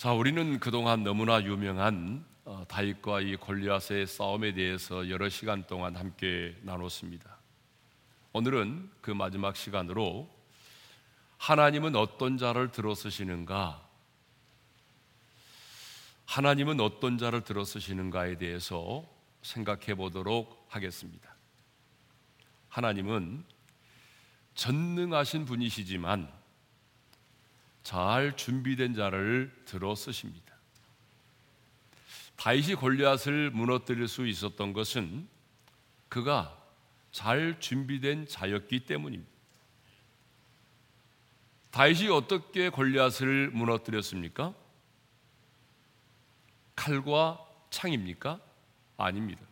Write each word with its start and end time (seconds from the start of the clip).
자, 0.00 0.14
우리는 0.14 0.58
그동안 0.60 1.04
너무나 1.04 1.42
유명한 1.42 2.24
어, 2.46 2.64
다윗과 2.66 3.20
이 3.20 3.36
골리앗의 3.36 4.06
싸움에 4.06 4.54
대해서 4.54 5.10
여러 5.10 5.28
시간 5.28 5.66
동안 5.66 5.94
함께 5.94 6.56
나눴습니다. 6.62 7.36
오늘은 8.32 8.90
그 9.02 9.10
마지막 9.10 9.56
시간으로 9.56 10.26
하나님은 11.36 11.96
어떤 11.96 12.38
자를 12.38 12.72
들어쓰시는가? 12.72 13.86
하나님은 16.24 16.80
어떤 16.80 17.18
자를 17.18 17.42
들어쓰시는가에 17.42 18.38
대해서 18.38 19.04
생각해 19.42 19.96
보도록 19.96 20.64
하겠습니다. 20.70 21.34
하나님은 22.70 23.44
전능하신 24.54 25.44
분이시지만 25.44 26.39
잘 27.82 28.36
준비된 28.36 28.94
자를 28.94 29.52
들어 29.64 29.94
쓰십니다. 29.94 30.54
다윗이 32.36 32.74
골리앗을 32.74 33.50
무너뜨릴 33.50 34.08
수 34.08 34.26
있었던 34.26 34.72
것은 34.72 35.28
그가 36.08 36.56
잘 37.12 37.60
준비된 37.60 38.28
자였기 38.28 38.86
때문입니다. 38.86 39.30
다윗이 41.70 42.08
어떻게 42.08 42.68
골리앗을 42.68 43.50
무너뜨렸습니까? 43.50 44.54
칼과 46.74 47.46
창입니까? 47.70 48.40
아닙니다. 48.96 49.42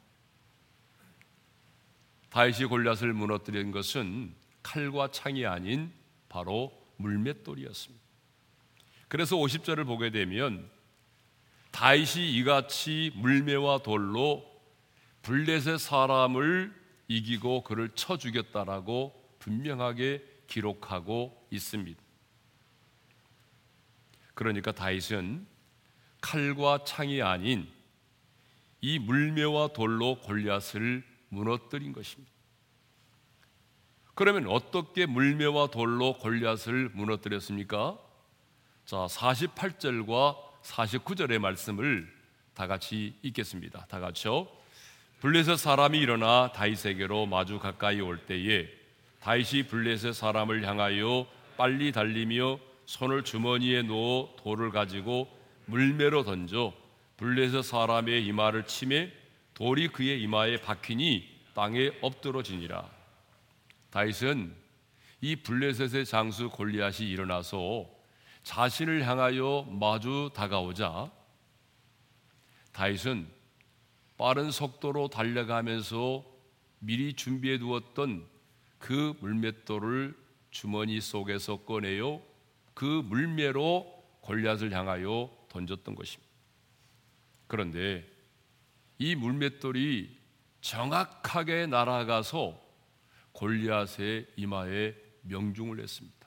다윗이 2.30 2.64
골리앗을 2.66 3.12
무너뜨린 3.12 3.70
것은 3.70 4.34
칼과 4.62 5.10
창이 5.10 5.46
아닌 5.46 5.92
바로 6.28 6.72
물맷돌이었습니다. 6.96 8.07
그래서 9.08 9.36
50절을 9.36 9.86
보게 9.86 10.10
되면 10.10 10.70
다윗이 11.70 12.30
이같이 12.36 13.12
물매와 13.16 13.78
돌로 13.78 14.44
블레셋 15.22 15.78
사람을 15.78 16.74
이기고 17.08 17.64
그를 17.64 17.90
쳐 17.94 18.16
죽였다라고 18.16 19.36
분명하게 19.38 20.24
기록하고 20.46 21.46
있습니다. 21.50 22.00
그러니까 24.34 24.72
다윗은 24.72 25.46
칼과 26.20 26.84
창이 26.84 27.22
아닌 27.22 27.68
이 28.80 28.98
물매와 28.98 29.68
돌로 29.68 30.20
골리앗을 30.20 31.04
무너뜨린 31.30 31.92
것입니다. 31.92 32.32
그러면 34.14 34.46
어떻게 34.48 35.06
물매와 35.06 35.68
돌로 35.68 36.18
골리앗을 36.18 36.90
무너뜨렸습니까? 36.92 37.98
자, 38.88 39.04
48절과 39.04 40.34
49절의 40.62 41.38
말씀을 41.40 42.10
다 42.54 42.66
같이 42.66 43.12
읽겠습니다. 43.20 43.84
다 43.84 44.00
같이요. 44.00 44.48
블레셋 45.20 45.58
사람이 45.58 45.98
일어나 45.98 46.52
다윗에게로 46.52 47.26
마주 47.26 47.58
가까이 47.58 48.00
올 48.00 48.16
때에 48.24 48.66
다윗이 49.20 49.64
블레셋 49.64 50.14
사람을 50.14 50.66
향하여 50.66 51.26
빨리 51.58 51.92
달리며 51.92 52.58
손을 52.86 53.24
주머니에 53.24 53.82
넣어 53.82 54.34
돌을 54.38 54.70
가지고 54.70 55.28
물매로 55.66 56.24
던져 56.24 56.72
블레셋 57.18 57.64
사람의 57.64 58.24
이마를 58.24 58.66
치매 58.66 59.12
돌이 59.52 59.88
그의 59.88 60.22
이마에 60.22 60.62
박히니 60.62 61.28
땅에 61.52 61.90
엎드러지니라. 62.00 62.88
다윗은 63.90 64.56
이 65.20 65.36
블레셋의 65.36 66.06
장수 66.06 66.48
골리앗이 66.48 67.06
일어나서 67.06 67.97
자신을 68.48 69.06
향하여 69.06 69.66
마주 69.68 70.30
다가오자 70.34 71.12
다윗은 72.72 73.28
빠른 74.16 74.50
속도로 74.50 75.08
달려가면서 75.08 76.24
미리 76.78 77.12
준비해 77.12 77.58
두었던 77.58 78.26
그 78.78 79.14
물맷돌을 79.20 80.16
주머니 80.50 80.98
속에서 80.98 81.58
꺼내요 81.58 82.22
그 82.72 83.02
물매로 83.04 83.86
골리앗을 84.22 84.72
향하여 84.72 85.30
던졌던 85.50 85.94
것입니다. 85.94 86.32
그런데 87.48 88.10
이 88.96 89.14
물맷돌이 89.14 90.18
정확하게 90.62 91.66
날아가서 91.66 92.58
골리앗의 93.32 94.26
이마에 94.36 94.94
명중을 95.24 95.80
했습니다. 95.80 96.17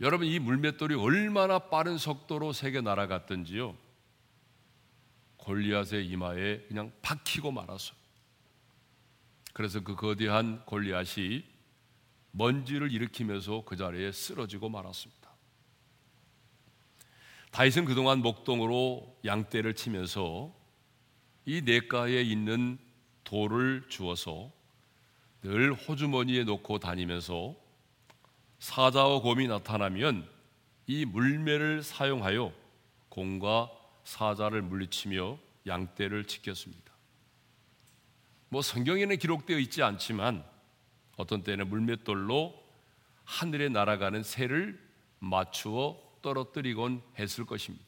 여러분 0.00 0.26
이 0.26 0.38
물맷돌이 0.38 0.94
얼마나 0.94 1.58
빠른 1.58 1.96
속도로 1.96 2.52
세게 2.52 2.82
날아갔던지요. 2.82 3.76
골리앗의 5.38 6.06
이마에 6.06 6.58
그냥 6.68 6.92
박히고 7.00 7.50
말았어. 7.50 7.94
그래서 9.54 9.80
그 9.80 9.94
거대한 9.94 10.62
골리앗이 10.66 11.44
먼지를 12.32 12.92
일으키면서 12.92 13.62
그 13.64 13.76
자리에 13.76 14.12
쓰러지고 14.12 14.68
말았습니다. 14.68 15.30
다윗은 17.52 17.86
그동안 17.86 18.18
목동으로 18.18 19.18
양떼를 19.24 19.74
치면서 19.74 20.54
이 21.46 21.62
냇가에 21.62 22.20
있는 22.20 22.76
돌을 23.24 23.86
주어서 23.88 24.52
늘 25.40 25.72
호주머니에 25.72 26.44
놓고 26.44 26.80
다니면서 26.80 27.54
사자와 28.58 29.20
곰이 29.20 29.48
나타나면 29.48 30.28
이 30.86 31.04
물매를 31.04 31.82
사용하여 31.82 32.52
곰과 33.08 33.70
사자를 34.04 34.62
물리치며 34.62 35.38
양떼를 35.66 36.26
지켰습니다. 36.26 36.92
뭐 38.48 38.62
성경에는 38.62 39.18
기록되어 39.18 39.58
있지 39.58 39.82
않지만 39.82 40.44
어떤 41.16 41.42
때는 41.42 41.68
물맷돌로 41.68 42.54
하늘에 43.24 43.68
날아가는 43.68 44.22
새를 44.22 44.80
맞추어 45.18 46.00
떨어뜨리곤 46.22 47.02
했을 47.18 47.44
것입니다. 47.44 47.84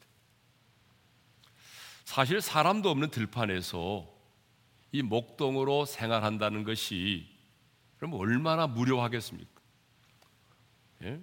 사실 2.03 2.41
사람도 2.41 2.89
없는 2.89 3.11
들판에서 3.11 4.07
이 4.91 5.01
목동으로 5.03 5.85
생활한다는 5.85 6.63
것이 6.63 7.27
그럼 7.97 8.15
얼마나 8.15 8.65
무료하겠습니까? 8.65 9.58
예? 11.03 11.19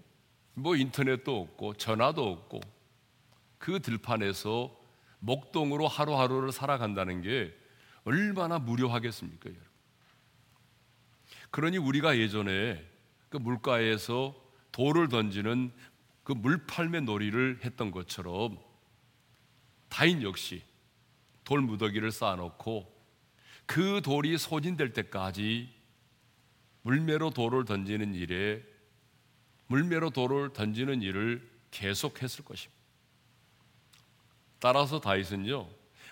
뭐 0.55 0.77
인터넷도 0.77 1.41
없고 1.41 1.75
전화도 1.75 2.27
없고 2.27 2.61
그 3.59 3.81
들판에서 3.81 4.75
목동으로 5.19 5.89
하루하루를 5.89 6.53
살아간다는 6.53 7.23
게 7.23 7.53
얼마나 8.05 8.59
무료하겠습니까, 8.59 9.51
여러분? 9.51 9.67
그러니 11.51 11.79
우리가 11.79 12.19
예전에 12.19 12.85
그 13.29 13.37
물가에서 13.37 14.35
돌을 14.73 15.09
던지는 15.09 15.73
그 16.23 16.33
물팔매 16.33 17.01
놀이를 17.01 17.61
했던 17.65 17.91
것처럼 17.91 18.59
다인 19.89 20.23
역시 20.23 20.63
돌 21.45 21.61
무더기를 21.61 22.11
쌓아놓고 22.11 22.95
그 23.65 24.01
돌이 24.05 24.37
소진될 24.39 24.93
때까지 24.93 25.73
물매로 26.83 27.31
돌을 27.31 27.65
던지는 27.65 28.15
일에 28.15 28.63
물매로 29.69 30.11
돌을 30.11 30.53
던지는 30.53 31.03
일을 31.03 31.49
계속했을 31.71 32.45
것입니다. 32.45 32.77
따라서 34.59 35.01
다윗은요 35.01 35.69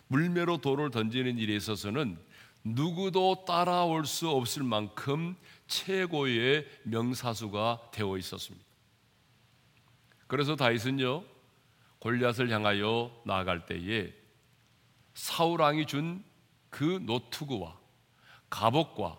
물매로 0.09 0.59
돌을 0.59 0.91
던지는 0.91 1.39
일에 1.39 1.57
있어서는 1.57 2.19
누구도 2.63 3.45
따라올 3.47 4.07
수 4.07 4.29
없을 4.29 4.63
만큼 4.63 5.37
최고의 5.67 6.67
명사수가 6.85 7.91
되어 7.93 8.19
있었습니다. 8.19 8.65
그래서 10.27 10.57
다윗은요 10.57 11.25
골리앗을 12.01 12.51
향하여 12.51 13.23
나아갈 13.25 13.67
때에 13.67 14.13
사울 15.15 15.61
왕이 15.61 15.87
준 15.87 16.35
그 16.75 16.99
노트구와 17.05 17.79
갑옷과 18.51 19.17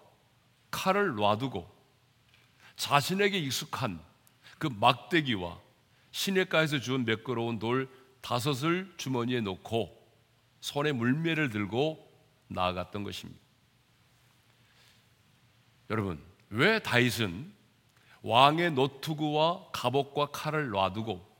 칼을 0.72 1.16
놔두고 1.16 1.74
자신에게 2.76 3.40
익숙한 3.40 4.04
그 4.58 4.68
막대기와 4.68 5.60
시냇가에서 6.12 6.80
주운 6.80 7.06
매끄러운 7.06 7.60
돌 7.60 7.90
다섯을 8.22 8.94
주머니에 8.98 9.42
놓고 9.42 10.04
손에 10.62 10.92
물매를 10.92 11.50
들고 11.50 12.12
나아갔던 12.48 13.04
것입니다. 13.04 13.40
여러분, 15.90 16.24
왜 16.50 16.80
다윗은 16.80 17.54
왕의 18.22 18.72
노트구와 18.72 19.70
갑옷과 19.72 20.28
칼을 20.28 20.70
놔두고 20.70 21.36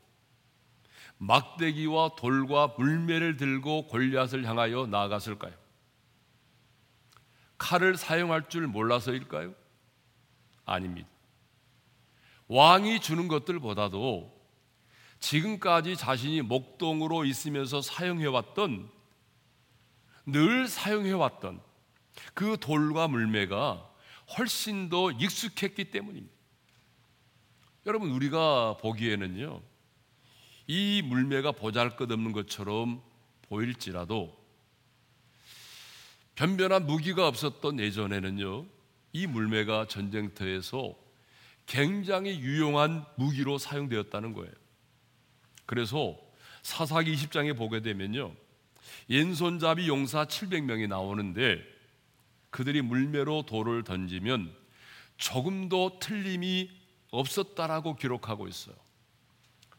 막대기와 1.18 2.10
돌과 2.16 2.74
물매를 2.78 3.36
들고 3.36 3.88
골리앗을 3.88 4.44
향하여 4.44 4.86
나아갔을까요? 4.86 5.54
칼을 7.58 7.96
사용할 7.96 8.48
줄 8.48 8.66
몰라서일까요? 8.66 9.54
아닙니다. 10.64 11.08
왕이 12.48 13.00
주는 13.00 13.28
것들보다도 13.28 14.34
지금까지 15.18 15.96
자신이 15.96 16.42
목동으로 16.42 17.24
있으면서 17.24 17.80
사용해왔던 17.80 18.90
늘 20.26 20.68
사용해왔던 20.68 21.60
그 22.34 22.56
돌과 22.60 23.08
물매가 23.08 23.90
훨씬 24.36 24.88
더 24.88 25.10
익숙했기 25.10 25.90
때문입니다. 25.90 26.34
여러분 27.86 28.10
우리가 28.10 28.76
보기에는요 28.78 29.62
이 30.66 31.02
물매가 31.04 31.52
보잘 31.52 31.96
것 31.96 32.10
없는 32.10 32.32
것처럼 32.32 33.00
보일지라도 33.42 34.36
변변한 36.34 36.86
무기가 36.86 37.28
없었던 37.28 37.78
예전에는요 37.78 38.66
이 39.12 39.26
물매가 39.26 39.86
전쟁터에서 39.86 41.05
굉장히 41.66 42.38
유용한 42.38 43.04
무기로 43.16 43.58
사용되었다는 43.58 44.32
거예요. 44.32 44.52
그래서 45.66 46.16
사사기 46.62 47.14
20장에 47.14 47.56
보게 47.56 47.82
되면요. 47.82 48.32
옌손잡이 49.10 49.88
용사 49.88 50.26
700명이 50.26 50.88
나오는데 50.88 51.60
그들이 52.50 52.82
물매로 52.82 53.42
돌을 53.42 53.84
던지면 53.84 54.54
조금도 55.16 55.98
틀림이 56.00 56.70
없었다라고 57.10 57.96
기록하고 57.96 58.48
있어요. 58.48 58.74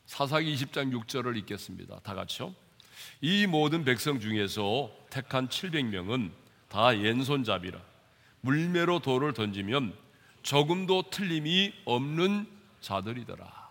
사사기 0.05 0.53
20장 0.55 0.93
6절을 0.93 1.37
읽겠습니다. 1.37 1.99
다 1.99 2.13
같이요. 2.13 2.53
이 3.21 3.47
모든 3.47 3.83
백성 3.83 4.19
중에서 4.19 4.91
택한 5.09 5.47
700명은 5.47 6.31
다 6.69 6.97
옌손잡이라 6.97 7.79
물매로 8.41 8.99
돌을 8.99 9.33
던지면 9.33 9.93
조금도 10.47 11.09
틀림이 11.09 11.73
없는 11.83 12.47
자들이더라. 12.79 13.69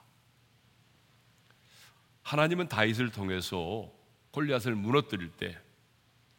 하나님은 2.22 2.68
다윗을 2.68 3.12
통해서 3.12 3.90
골리앗을 4.30 4.74
무너뜨릴 4.74 5.30
때 5.30 5.58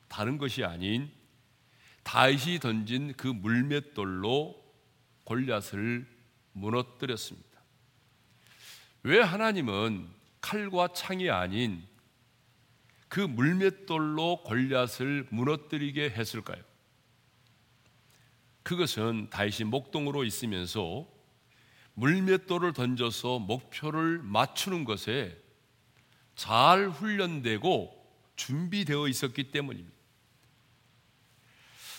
다른 0.08 0.38
것이 0.38 0.64
아닌 0.64 1.12
다윗이 2.04 2.60
던진 2.60 3.16
그 3.18 3.26
물맷돌로 3.26 4.64
골리앗을 5.24 6.08
무너뜨렸습니다. 6.52 7.60
왜 9.02 9.20
하나님은 9.20 10.08
칼과 10.40 10.90
창이 10.90 11.32
아닌 11.32 11.84
그 13.08 13.22
물맷돌로 13.22 14.44
골리앗을 14.44 15.30
무너뜨리게 15.32 16.12
했을까요? 16.12 16.67
그것은 18.68 19.30
다윗이 19.30 19.64
목동으로 19.70 20.26
있으면서 20.26 21.08
물맷돌을 21.94 22.74
던져서 22.74 23.40
목표를 23.40 24.22
맞추는 24.22 24.84
것에 24.84 25.42
잘 26.36 26.90
훈련되고 26.90 27.96
준비되어 28.36 29.08
있었기 29.08 29.52
때문입니다. 29.52 29.96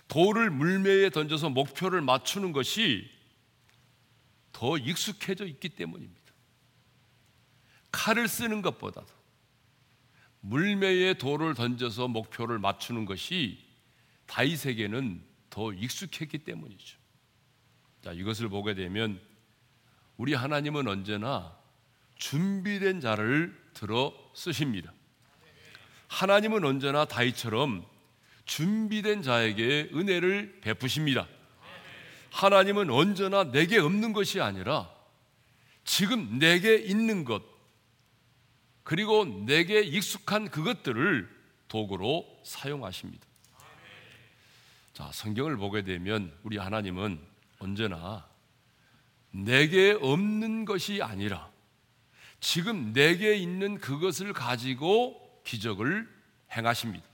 돌을 0.09 0.51
물매에 0.51 1.09
던져서 1.09 1.49
목표를 1.49 2.03
맞추는 2.03 2.53
것이 2.53 3.11
더 4.53 4.77
익숙해져 4.77 5.47
있기 5.47 5.71
때문입니다. 5.71 6.35
칼을 7.93 8.29
쓰는 8.29 8.61
것보다도 8.61 9.09
물매에 10.41 11.15
돌을 11.15 11.55
던져서 11.55 12.09
목표를 12.09 12.59
맞추는 12.59 13.07
것이 13.07 13.67
다윗에게는 14.27 15.28
더 15.59 15.73
익숙했기 15.73 16.39
때문이죠. 16.39 16.97
자, 18.05 18.13
이것을 18.13 18.49
보게 18.49 18.75
되면 18.75 19.21
우리 20.17 20.33
하나님은 20.33 20.87
언제나 20.87 21.53
준비된 22.15 23.01
자를 23.01 23.61
들어 23.75 24.15
쓰십니다. 24.35 24.93
하나님은 26.07 26.65
언제나 26.65 27.07
다윗처럼 27.07 27.85
준비된 28.45 29.23
자에게 29.23 29.91
은혜를 29.93 30.61
베푸십니다. 30.61 31.27
하나님은 32.31 32.89
언제나 32.91 33.51
내게 33.51 33.79
없는 33.79 34.13
것이 34.13 34.41
아니라 34.41 34.89
지금 35.83 36.39
내게 36.39 36.77
있는 36.77 37.25
것, 37.25 37.43
그리고 38.85 39.25
내게 39.25 39.81
익숙한 39.81 40.51
그것들을 40.51 41.29
도구로 41.67 42.43
사용하십니다. 42.45 43.28
자, 44.99 45.13
성경을 45.13 45.57
보게 45.57 45.83
되면 45.83 46.37
우리 46.43 46.59
하나님은 46.59 47.21
언제나 47.61 48.29
내게 49.31 49.93
없는 49.93 50.65
것이 50.65 51.01
아니라 51.03 51.49
지금 52.41 52.93
내게 52.93 53.37
있는 53.37 53.79
그것을 53.79 54.33
가지고 54.33 55.41
기적을 55.45 56.09
행하십니다. 56.51 57.07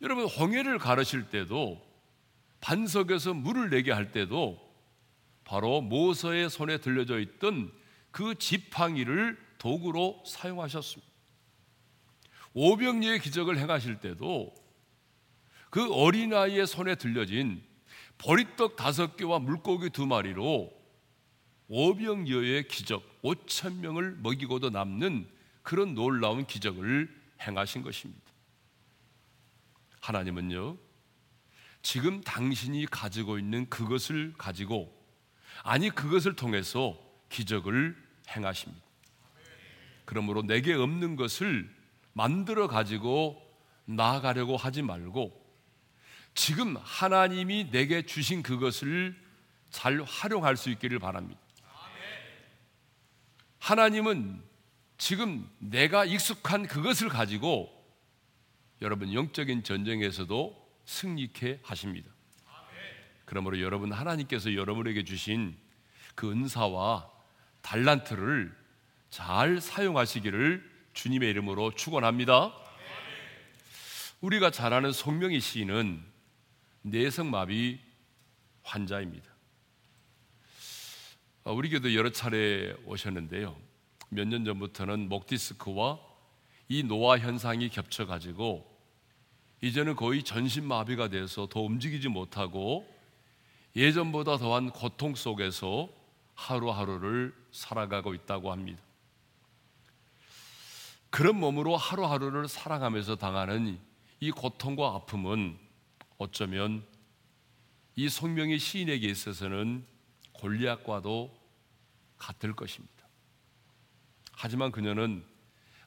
여러분 0.00 0.26
홍해를 0.26 0.78
가르실 0.78 1.28
때도 1.28 1.84
반석에서 2.60 3.34
물을 3.34 3.68
내게 3.68 3.90
할 3.90 4.12
때도 4.12 4.56
바로 5.42 5.80
모서의 5.80 6.48
손에 6.50 6.78
들려져 6.78 7.18
있던 7.18 7.72
그 8.12 8.36
지팡이를 8.36 9.36
도구로 9.58 10.22
사용하셨습니다. 10.24 11.12
오병리의 12.52 13.18
기적을 13.18 13.58
행하실 13.58 13.98
때도 13.98 14.54
그 15.74 15.92
어린아이의 15.92 16.68
손에 16.68 16.94
들려진 16.94 17.60
보리떡 18.18 18.76
다섯 18.76 19.16
개와 19.16 19.40
물고기 19.40 19.90
두 19.90 20.06
마리로 20.06 20.72
오병여의 21.66 22.68
기적 22.68 23.02
5천 23.22 23.80
명을 23.80 24.18
먹이고도 24.22 24.70
남는 24.70 25.28
그런 25.64 25.96
놀라운 25.96 26.46
기적을 26.46 27.12
행하신 27.42 27.82
것입니다. 27.82 28.22
하나님은요. 30.00 30.76
지금 31.82 32.20
당신이 32.20 32.86
가지고 32.86 33.40
있는 33.40 33.68
그것을 33.68 34.32
가지고 34.38 34.96
아니 35.64 35.90
그것을 35.90 36.36
통해서 36.36 36.96
기적을 37.30 37.96
행하십니다. 38.28 38.80
그러므로 40.04 40.42
내게 40.42 40.72
없는 40.72 41.16
것을 41.16 41.68
만들어 42.12 42.68
가지고 42.68 43.42
나아가려고 43.86 44.56
하지 44.56 44.80
말고 44.80 45.42
지금 46.34 46.76
하나님이 46.76 47.70
내게 47.70 48.02
주신 48.02 48.42
그것을 48.42 49.16
잘 49.70 50.02
활용할 50.02 50.56
수 50.56 50.70
있기를 50.70 50.98
바랍니다. 50.98 51.40
하나님은 53.58 54.42
지금 54.98 55.48
내가 55.58 56.04
익숙한 56.04 56.66
그것을 56.66 57.08
가지고 57.08 57.72
여러분 58.82 59.12
영적인 59.14 59.62
전쟁에서도 59.64 60.64
승리케 60.84 61.60
하십니다. 61.62 62.10
그러므로 63.24 63.60
여러분 63.60 63.92
하나님께서 63.92 64.54
여러분에게 64.54 65.04
주신 65.04 65.56
그 66.14 66.30
은사와 66.30 67.10
달란트를 67.62 68.54
잘 69.08 69.60
사용하시기를 69.60 70.70
주님의 70.92 71.30
이름으로 71.30 71.74
축원합니다. 71.74 72.52
우리가 74.20 74.50
잘 74.50 74.72
아는 74.72 74.92
송명희 74.92 75.40
시인은 75.40 76.13
내성마비 76.84 77.80
환자입니다. 78.62 79.30
아, 81.44 81.50
우리 81.50 81.70
교도 81.70 81.94
여러 81.94 82.10
차례 82.10 82.74
오셨는데요. 82.84 83.56
몇 84.10 84.28
년 84.28 84.44
전부터는 84.44 85.08
목 85.08 85.26
디스크와 85.26 85.98
이 86.68 86.82
노화 86.82 87.18
현상이 87.18 87.68
겹쳐 87.70 88.06
가지고 88.06 88.70
이제는 89.62 89.96
거의 89.96 90.22
전신 90.22 90.66
마비가 90.68 91.08
돼서 91.08 91.46
더 91.48 91.60
움직이지 91.60 92.08
못하고 92.08 92.86
예전보다 93.74 94.36
더한 94.36 94.70
고통 94.70 95.14
속에서 95.14 95.88
하루하루를 96.34 97.34
살아가고 97.50 98.14
있다고 98.14 98.52
합니다. 98.52 98.82
그런 101.10 101.40
몸으로 101.40 101.76
하루하루를 101.76 102.46
살아가면서 102.46 103.16
당하는 103.16 103.80
이 104.20 104.30
고통과 104.30 104.94
아픔은 104.94 105.58
어쩌면 106.18 106.84
이 107.96 108.08
성명의 108.08 108.58
시인에게 108.58 109.06
있어서는 109.08 109.86
골리앗과도 110.32 111.36
같을 112.18 112.54
것입니다. 112.54 112.94
하지만 114.32 114.72
그녀는 114.72 115.24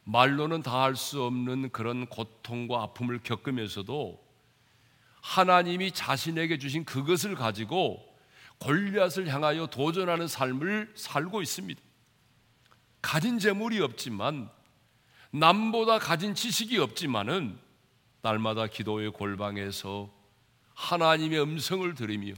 말로는 0.04 0.62
다 0.64 0.84
할 0.84 0.96
수 0.96 1.22
없는 1.24 1.70
그런 1.72 2.06
고통과 2.08 2.84
아픔을 2.84 3.20
겪으면서도 3.24 4.26
하나님이 5.22 5.92
자신에게 5.92 6.58
주신 6.58 6.86
그것을 6.86 7.36
가지고 7.36 8.02
골리앗을 8.60 9.28
향하여 9.28 9.68
도전하는 9.68 10.28
삶을 10.28 10.94
살고 10.96 11.42
있습니다. 11.42 11.82
가진 13.02 13.38
재물이 13.38 13.82
없지만 13.82 14.50
남보다 15.32 16.00
가진 16.00 16.34
지식이 16.34 16.78
없지만은 16.78 17.60
날마다 18.22 18.68
기도의 18.68 19.12
골방에서 19.12 20.10
하나님의 20.78 21.42
음성을 21.42 21.92
들으며 21.96 22.34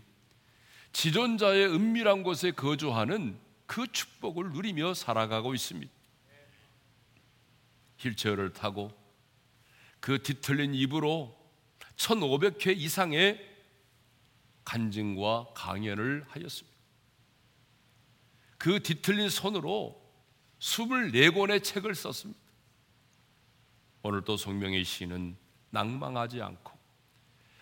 지존자의 0.93 1.67
은밀한 1.67 2.23
곳에 2.23 2.51
거주하는 2.51 3.37
그 3.65 3.85
축복을 3.91 4.53
누리며 4.53 4.93
살아가고 4.93 5.53
있습니다. 5.53 5.91
휠체어를 7.99 8.53
타고 8.53 8.97
그 9.99 10.23
뒤틀린 10.23 10.73
입으로 10.73 11.37
1500회 11.97 12.77
이상의 12.77 13.45
간증과 14.63 15.49
강연을 15.53 16.23
하였습니다. 16.29 16.77
그 18.57 18.81
뒤틀린 18.81 19.29
손으로 19.29 20.01
24권의 20.59 21.61
책을 21.61 21.93
썼습니다. 21.93 22.39
오늘 24.01 24.23
또 24.23 24.37
송명의 24.37 24.85
시는 24.85 25.35
낭망하지 25.71 26.41
않고 26.41 26.78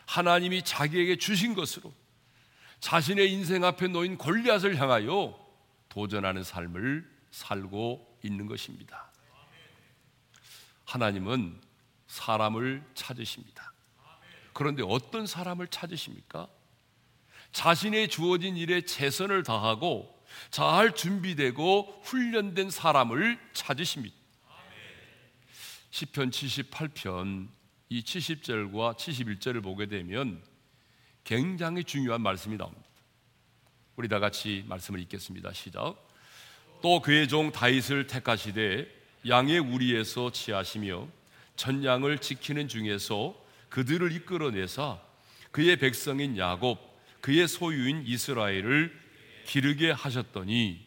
하나님이 0.07 0.63
자기에게 0.63 1.17
주신 1.17 1.53
것으로 1.53 1.93
자신의 2.79 3.31
인생 3.31 3.63
앞에 3.63 3.87
놓인 3.87 4.17
골리앗을 4.17 4.77
향하여 4.77 5.37
도전하는 5.89 6.43
삶을 6.43 7.07
살고 7.31 8.19
있는 8.23 8.47
것입니다. 8.47 9.11
하나님은 10.85 11.61
사람을 12.07 12.83
찾으십니다. 12.95 13.73
그런데 14.53 14.81
어떤 14.87 15.27
사람을 15.27 15.67
찾으십니까? 15.67 16.47
자신의 17.51 18.07
주어진 18.07 18.55
일에 18.55 18.81
최선을 18.81 19.43
다하고 19.43 20.17
잘 20.51 20.95
준비되고 20.95 22.01
훈련된 22.03 22.69
사람을 22.69 23.39
찾으십니다. 23.53 24.15
시편 25.91 26.31
78편 26.31 27.56
이 27.89 28.01
70절과 28.01 28.97
71절을 28.97 29.63
보게 29.63 29.85
되면 29.85 30.41
굉장히 31.23 31.83
중요한 31.83 32.21
말씀이 32.21 32.57
나옵니다. 32.57 32.85
우리 33.95 34.07
다 34.07 34.19
같이 34.19 34.63
말씀을 34.67 34.99
읽겠습니다. 35.01 35.53
시작. 35.53 35.95
또 36.81 37.01
그의 37.01 37.27
종 37.27 37.51
다윗을 37.51 38.07
택하시되 38.07 38.87
양의 39.27 39.59
우리에서 39.59 40.31
취하시며 40.31 41.07
전양을 41.55 42.19
지키는 42.19 42.67
중에서 42.67 43.35
그들을 43.69 44.11
이끌어내사 44.11 45.01
그의 45.51 45.77
백성인 45.77 46.37
야곱 46.37 46.79
그의 47.21 47.47
소유인 47.47 48.03
이스라엘을 48.05 48.95
기르게 49.45 49.91
하셨더니 49.91 50.85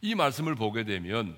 이 0.00 0.14
말씀을 0.14 0.54
보게 0.54 0.84
되면 0.84 1.36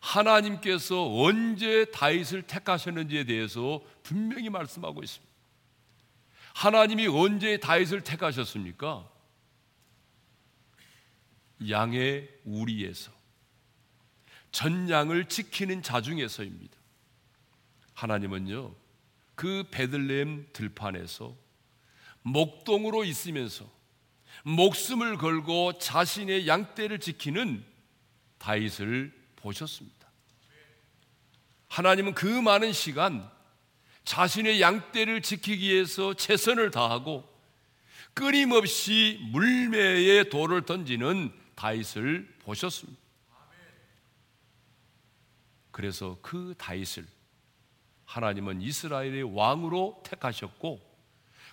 하나님께서 0.00 1.22
언제 1.22 1.84
다윗을 1.90 2.42
택하셨는지에 2.42 3.24
대해서 3.24 3.82
분명히 4.02 4.48
말씀하고 4.50 5.02
있습니다. 5.02 5.30
하나님이 6.54 7.06
언제 7.06 7.58
다윗을 7.58 8.02
택하셨습니까? 8.02 9.08
양의 11.68 12.28
우리에서 12.44 13.12
전양을 14.52 15.26
지키는 15.26 15.82
자 15.82 16.00
중에서입니다. 16.00 16.76
하나님은요 17.94 18.74
그 19.34 19.64
베들레헴 19.70 20.48
들판에서 20.52 21.36
목동으로 22.22 23.04
있으면서 23.04 23.70
목숨을 24.42 25.18
걸고 25.18 25.78
자신의 25.78 26.48
양떼를 26.48 27.00
지키는 27.00 27.64
다윗을 28.38 29.19
보셨습니다. 29.40 30.08
하나님은 31.68 32.14
그 32.14 32.26
많은 32.26 32.72
시간 32.72 33.28
자신의 34.04 34.60
양떼를 34.60 35.22
지키기 35.22 35.68
위해서 35.68 36.14
최선을 36.14 36.70
다하고 36.70 37.28
끊임없이 38.14 39.20
물매에 39.30 40.24
돌을 40.24 40.62
던지는 40.62 41.32
다윗을 41.54 42.36
보셨습니다. 42.40 43.00
그래서 45.70 46.18
그 46.20 46.54
다윗을 46.58 47.06
하나님은 48.04 48.60
이스라엘의 48.60 49.22
왕으로 49.34 50.02
택하셨고 50.04 50.80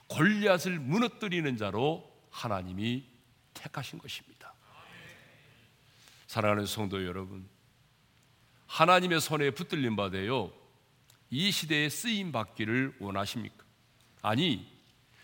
골리앗을 0.08 0.80
무너뜨리는 0.80 1.58
자로 1.58 2.12
하나님이 2.32 3.06
택하신 3.54 4.00
것입니다. 4.00 4.54
사랑하는 6.26 6.66
성도 6.66 7.06
여러분, 7.06 7.48
하나님의 8.68 9.22
손에 9.22 9.52
붙들림 9.52 9.96
받아요. 9.96 10.52
이 11.30 11.52
시대에 11.52 11.90
쓰임 11.90 12.32
받기를 12.32 12.96
원하십니까? 13.00 13.66
아니, 14.22 14.66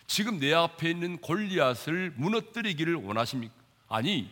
지금 0.07 0.39
내 0.39 0.53
앞에 0.53 0.89
있는 0.89 1.17
골리앗을 1.17 2.13
무너뜨리기를 2.17 2.95
원하십니까? 2.95 3.53
아니, 3.87 4.29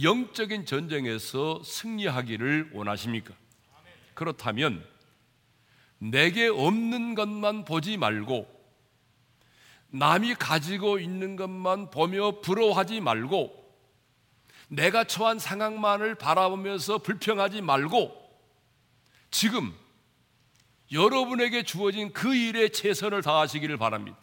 영적인 0.00 0.66
전쟁에서 0.66 1.62
승리하기를 1.64 2.70
원하십니까? 2.72 3.34
그렇다면 4.14 4.84
내게 5.98 6.48
없는 6.48 7.14
것만 7.14 7.64
보지 7.64 7.96
말고 7.96 8.62
남이 9.90 10.34
가지고 10.36 10.98
있는 10.98 11.36
것만 11.36 11.90
보며 11.90 12.40
부러워하지 12.40 13.00
말고 13.00 13.62
내가 14.68 15.04
처한 15.04 15.38
상황만을 15.38 16.14
바라보면서 16.14 16.98
불평하지 16.98 17.60
말고 17.60 18.21
지금 19.32 19.74
여러분에게 20.92 21.64
주어진 21.64 22.12
그 22.12 22.36
일에 22.36 22.68
최선을 22.68 23.22
다하시기를 23.22 23.78
바랍니다. 23.78 24.16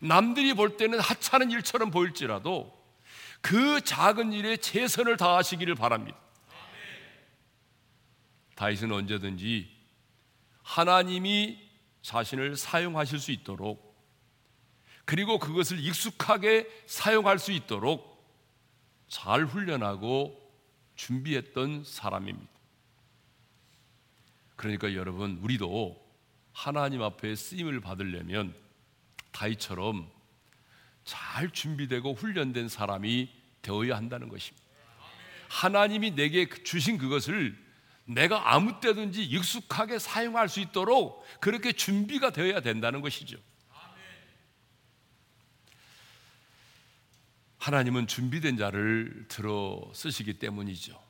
남들이 0.00 0.52
볼 0.54 0.76
때는 0.76 1.00
하찮은 1.00 1.50
일처럼 1.50 1.90
보일지라도 1.90 2.72
그 3.40 3.80
작은 3.80 4.32
일에 4.32 4.58
최선을 4.58 5.16
다하시기를 5.16 5.74
바랍니다. 5.74 6.18
다윗은 8.54 8.92
언제든지 8.92 9.68
하나님이 10.62 11.58
자신을 12.02 12.56
사용하실 12.56 13.18
수 13.18 13.32
있도록 13.32 13.94
그리고 15.06 15.38
그것을 15.38 15.80
익숙하게 15.80 16.68
사용할 16.86 17.38
수 17.38 17.50
있도록 17.50 18.14
잘 19.08 19.44
훈련하고 19.44 20.38
준비했던 20.96 21.84
사람입니다. 21.84 22.53
그러니까 24.56 24.94
여러분 24.94 25.38
우리도 25.42 26.02
하나님 26.52 27.02
앞에 27.02 27.34
쓰임을 27.34 27.80
받으려면 27.80 28.54
다이처럼 29.32 30.10
잘 31.04 31.50
준비되고 31.50 32.14
훈련된 32.14 32.68
사람이 32.68 33.30
되어야 33.62 33.96
한다는 33.96 34.28
것입니다. 34.28 34.64
하나님이 35.48 36.12
내게 36.12 36.48
주신 36.48 36.98
그것을 36.98 37.56
내가 38.06 38.52
아무 38.54 38.80
때든지 38.80 39.24
익숙하게 39.24 39.98
사용할 39.98 40.48
수 40.48 40.60
있도록 40.60 41.24
그렇게 41.40 41.72
준비가 41.72 42.30
되어야 42.30 42.60
된다는 42.60 43.00
것이죠. 43.00 43.38
하나님은 47.58 48.06
준비된 48.06 48.58
자를 48.58 49.24
들어 49.28 49.90
쓰시기 49.94 50.34
때문이죠. 50.34 51.02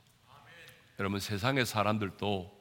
여러분 0.99 1.19
세상의 1.19 1.65
사람들도 1.65 2.55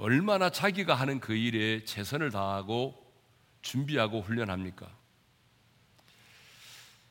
얼마나 0.00 0.48
자기가 0.48 0.94
하는 0.94 1.20
그 1.20 1.34
일에 1.34 1.84
최선을 1.84 2.30
다하고 2.30 3.14
준비하고 3.60 4.22
훈련합니까? 4.22 4.90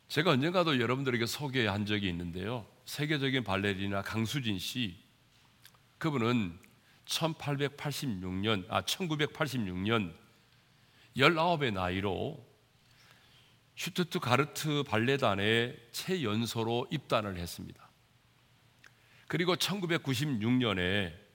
제가 0.08 0.32
언젠가도 0.32 0.80
여러분들에게 0.80 1.28
소개한 1.28 1.86
적이 1.86 2.10
있는데요. 2.10 2.66
세계적인 2.86 3.44
발레리나 3.44 4.02
강수진 4.02 4.58
씨 4.58 4.98
그분은 6.00 6.58
1886년, 7.06 8.66
아, 8.70 8.82
1986년 8.82 10.12
19의 11.16 11.72
나이로 11.72 12.44
슈투트가르트 13.76 14.82
발레단의 14.88 15.78
최연소로 15.92 16.88
입단을 16.90 17.38
했습니다. 17.38 17.88
그리고 19.28 19.56
1996년에 19.56 21.29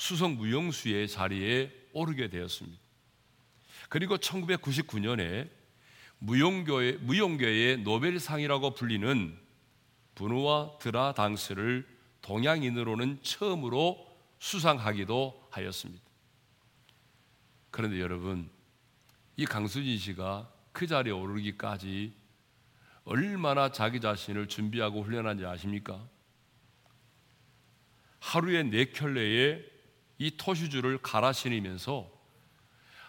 수석 0.00 0.32
무용수의 0.32 1.08
자리에 1.08 1.70
오르게 1.92 2.30
되었습니다. 2.30 2.80
그리고 3.90 4.16
1999년에 4.16 5.50
무용교회, 6.20 6.92
무용계의 7.02 7.82
노벨상이라고 7.82 8.72
불리는 8.72 9.38
분노와 10.14 10.78
드라 10.78 11.12
당스를 11.12 11.86
동양인으로는 12.22 13.22
처음으로 13.22 14.06
수상하기도 14.38 15.48
하였습니다. 15.50 16.02
그런데 17.70 18.00
여러분, 18.00 18.48
이 19.36 19.44
강수진 19.44 19.98
씨가 19.98 20.50
그 20.72 20.86
자리에 20.86 21.12
오르기까지 21.12 22.14
얼마나 23.04 23.70
자기 23.70 24.00
자신을 24.00 24.48
준비하고 24.48 25.02
훈련한지 25.02 25.44
아십니까? 25.44 26.08
하루에 28.20 28.62
네 28.62 28.86
켤레의 28.86 29.79
이 30.20 30.30
토슈즈를 30.36 30.98
갈아 30.98 31.32
신으면서 31.32 32.08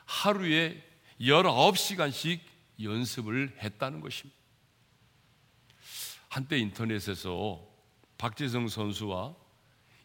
하루에 0.06 0.82
19시간씩 1.20 2.39
연습을 2.82 3.53
했다는 3.62 4.00
것입니다. 4.00 4.39
한때 6.30 6.58
인터넷에서 6.58 7.62
박재성 8.18 8.70
선수와 8.70 9.36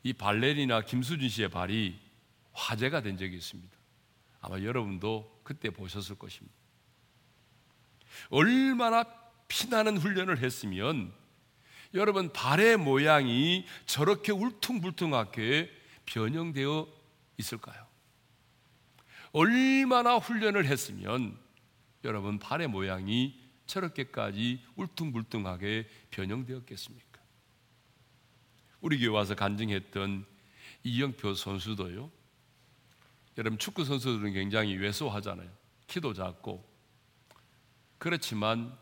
이 0.03 0.13
발레리나 0.13 0.81
김수진 0.81 1.29
씨의 1.29 1.49
발이 1.49 1.97
화제가 2.53 3.03
된 3.03 3.17
적이 3.17 3.37
있습니다. 3.37 3.77
아마 4.41 4.61
여러분도 4.61 5.43
그때 5.45 5.71
보셨을 5.71 6.19
것입니다. 6.19 6.57
얼마나 8.31 9.05
피나는 9.47 9.97
훈련을 9.97 10.39
했으면 10.43 11.15
여러분 11.95 12.33
발의 12.33 12.79
모양이 12.79 13.65
저렇게 13.87 14.33
울퉁불퉁하게 14.33 15.71
변형되어 16.07 16.96
있을까요? 17.39 17.87
얼마나 19.33 20.17
훈련을 20.17 20.67
했으면 20.67 21.39
여러분 22.05 22.39
발의 22.39 22.69
모양이 22.69 23.39
저렇게까지 23.67 24.65
울퉁불퉁하게 24.77 25.89
변형되었겠습니까? 26.11 27.21
우리 28.81 28.99
교회 28.99 29.09
와서 29.09 29.35
간증했던 29.35 30.25
이영표 30.85 31.35
선수도요. 31.35 32.11
여러분 33.39 33.59
축구 33.59 33.85
선수들은 33.85 34.33
굉장히 34.33 34.77
왜소하잖아요. 34.77 35.51
키도 35.89 36.15
작고 36.15 36.65
그렇지만 37.99 38.77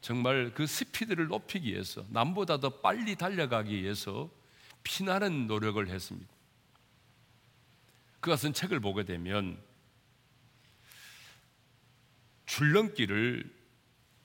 정말 0.00 0.52
그 0.54 0.66
스피드를 0.66 1.28
높이기 1.28 1.72
위해서 1.72 2.04
남보다 2.10 2.60
더 2.60 2.68
빨리 2.80 3.16
달려가기 3.16 3.82
위해서 3.82 4.30
피나는 4.82 5.46
노력을 5.46 5.86
했습니다. 5.88 6.37
그것은 8.20 8.52
책을 8.52 8.80
보게 8.80 9.04
되면 9.04 9.62
줄넘기를 12.46 13.54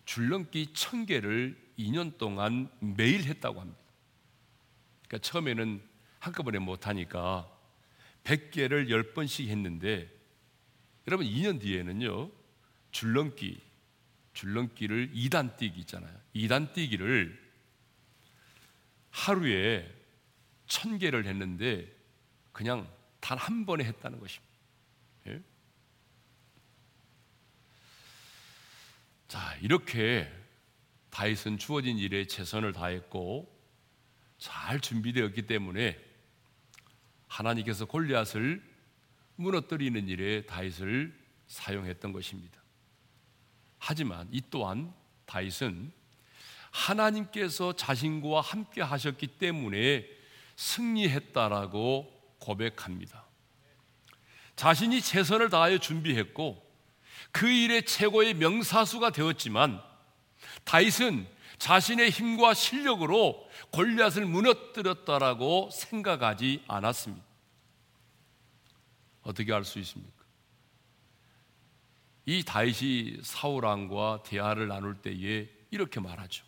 줄넘기 0.05 0.73
천 0.73 1.05
개를 1.05 1.61
2년 1.77 2.17
동안 2.17 2.69
매일 2.79 3.23
했다고 3.23 3.59
합니다. 3.59 3.79
그러니까 5.07 5.17
처음에는 5.19 5.81
한꺼번에 6.19 6.59
못 6.59 6.87
하니까 6.87 7.49
100개를 8.23 8.87
10번씩 8.87 9.47
했는데 9.47 10.09
여러분 11.07 11.25
2년 11.27 11.59
뒤에는요. 11.59 12.31
줄넘기 12.91 13.61
줄넘기를 14.33 15.11
2단 15.13 15.57
뛰기 15.57 15.81
있잖아요. 15.81 16.17
2단 16.35 16.73
뛰기를 16.73 17.39
하루에 19.11 19.93
1000개를 20.67 21.25
했는데 21.25 21.91
그냥 22.51 22.89
단 23.23 23.37
한 23.37 23.65
번에 23.65 23.85
했다는 23.85 24.19
것입니다. 24.19 24.53
예? 25.27 25.41
자, 29.29 29.55
이렇게 29.61 30.29
다윗은 31.09 31.57
주어진 31.57 31.97
일에 31.97 32.27
최선을 32.27 32.73
다했고 32.73 33.49
잘 34.37 34.81
준비되었기 34.81 35.43
때문에 35.43 35.97
하나님께서 37.29 37.85
골리앗을 37.85 38.61
무너뜨리는 39.37 40.09
일에 40.09 40.45
다윗을 40.45 41.17
사용했던 41.47 42.11
것입니다. 42.11 42.61
하지만 43.79 44.27
이 44.31 44.41
또한 44.49 44.93
다윗은 45.25 45.93
하나님께서 46.71 47.73
자신과 47.73 48.41
함께 48.41 48.81
하셨기 48.81 49.27
때문에 49.27 50.05
승리했다라고 50.57 52.22
고백합니다. 52.43 53.25
자신이 54.57 55.01
최선을 55.01 55.49
다하여 55.49 55.77
준비했고 55.77 56.61
그 57.31 57.47
일의 57.47 57.85
최고의 57.85 58.33
명사수가 58.35 59.11
되었지만 59.11 59.81
다윗은 60.65 61.27
자신의 61.57 62.09
힘과 62.09 62.53
실력으로 62.53 63.49
골리앗을 63.71 64.25
무너뜨렸다라고 64.25 65.69
생각하지 65.71 66.63
않았습니다. 66.67 67.25
어떻게 69.21 69.53
알 69.53 69.63
수 69.63 69.79
있습니까? 69.79 70.11
이 72.25 72.43
다윗이 72.43 73.19
사울 73.23 73.65
왕과 73.65 74.23
대화를 74.23 74.67
나눌 74.67 74.95
때에 75.01 75.47
이렇게 75.71 76.01
말하죠. 76.01 76.45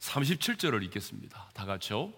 37절을 0.00 0.82
읽겠습니다. 0.84 1.50
다 1.52 1.66
같이요. 1.66 2.12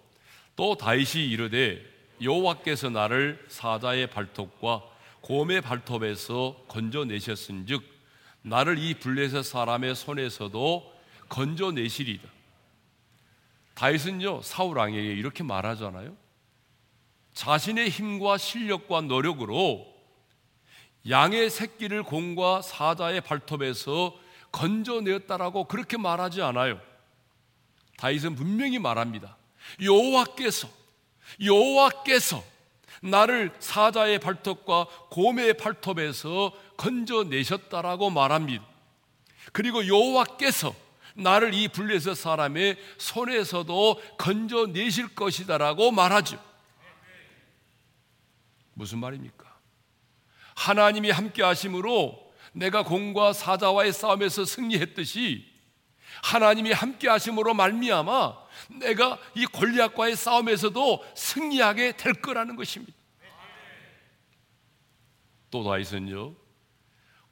또 0.54 0.76
다윗이 0.76 1.28
이르되 1.28 1.99
여호와께서 2.22 2.90
나를 2.90 3.44
사자의 3.48 4.08
발톱과 4.08 4.82
곰의 5.20 5.60
발톱에서 5.60 6.64
건져내셨은즉 6.68 7.82
나를 8.42 8.78
이 8.78 8.94
블레셋 8.94 9.44
사람의 9.44 9.94
손에서도 9.94 10.92
건져내시리다. 11.28 12.28
다윗은요 13.74 14.42
사울 14.42 14.78
왕에게 14.78 15.14
이렇게 15.14 15.42
말하잖아요. 15.42 16.16
자신의 17.32 17.88
힘과 17.88 18.38
실력과 18.38 19.02
노력으로 19.02 19.86
양의 21.08 21.48
새끼를 21.48 22.02
곰과 22.02 22.60
사자의 22.62 23.20
발톱에서 23.22 24.18
건져내었다라고 24.52 25.64
그렇게 25.64 25.96
말하지 25.96 26.42
않아요. 26.42 26.80
다윗은 27.96 28.34
분명히 28.34 28.78
말합니다. 28.78 29.36
여호와께서 29.80 30.79
여호와께서 31.42 32.42
나를 33.02 33.52
사자의 33.58 34.18
발톱과 34.18 34.86
곰의 35.10 35.54
발톱에서 35.54 36.52
건져내셨다라고 36.76 38.10
말합니다. 38.10 38.64
그리고 39.52 39.86
여호와께서 39.86 40.74
나를 41.14 41.54
이 41.54 41.68
블레셋 41.68 42.16
사람의 42.16 42.76
손에서도 42.98 44.00
건져내실 44.18 45.14
것이다라고 45.14 45.90
말하죠. 45.90 46.42
무슨 48.74 48.98
말입니까? 48.98 49.50
하나님이 50.54 51.10
함께 51.10 51.42
하심으로 51.42 52.32
내가 52.52 52.82
공과 52.82 53.32
사자와의 53.32 53.92
싸움에서 53.92 54.44
승리했듯이 54.44 55.46
하나님이 56.22 56.72
함께 56.72 57.08
하심으로 57.08 57.54
말미암아 57.54 58.36
내가 58.68 59.18
이 59.34 59.46
골리앗과의 59.46 60.16
싸움에서도 60.16 61.04
승리하게 61.14 61.96
될 61.96 62.14
거라는 62.14 62.56
것입니다. 62.56 62.94
또 65.50 65.64
다윗은요 65.64 66.34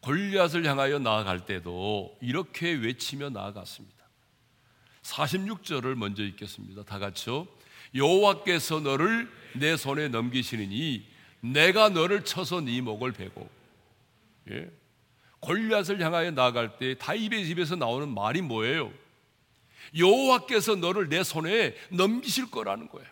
골리앗을 0.01 0.65
향하여 0.65 0.99
나아갈 0.99 1.45
때도 1.45 2.17
이렇게 2.21 2.73
외치며 2.73 3.31
나아갔습니다. 3.31 3.97
46절을 5.03 5.95
먼저 5.95 6.23
읽겠습니다. 6.23 6.85
다 6.85 6.99
같이요. 6.99 7.47
여호와께서 7.95 8.81
너를 8.81 9.31
내 9.55 9.77
손에 9.77 10.09
넘기시느니 10.09 11.07
내가 11.41 11.89
너를 11.89 12.25
쳐서 12.25 12.61
네 12.61 12.81
목을 12.81 13.13
베고 13.13 13.49
예? 14.51 14.71
골리앗을 15.41 16.01
향하여 16.01 16.31
나아갈 16.33 16.79
때 16.79 16.97
다윗의 16.97 17.47
집에서 17.47 17.77
나오는 17.77 18.09
말이 18.09 18.43
뭐예요? 18.43 18.93
여호와께서 19.97 20.77
너를 20.77 21.09
내 21.09 21.23
손에 21.23 21.75
넘기실 21.91 22.51
거라는 22.51 22.89
거예요. 22.89 23.09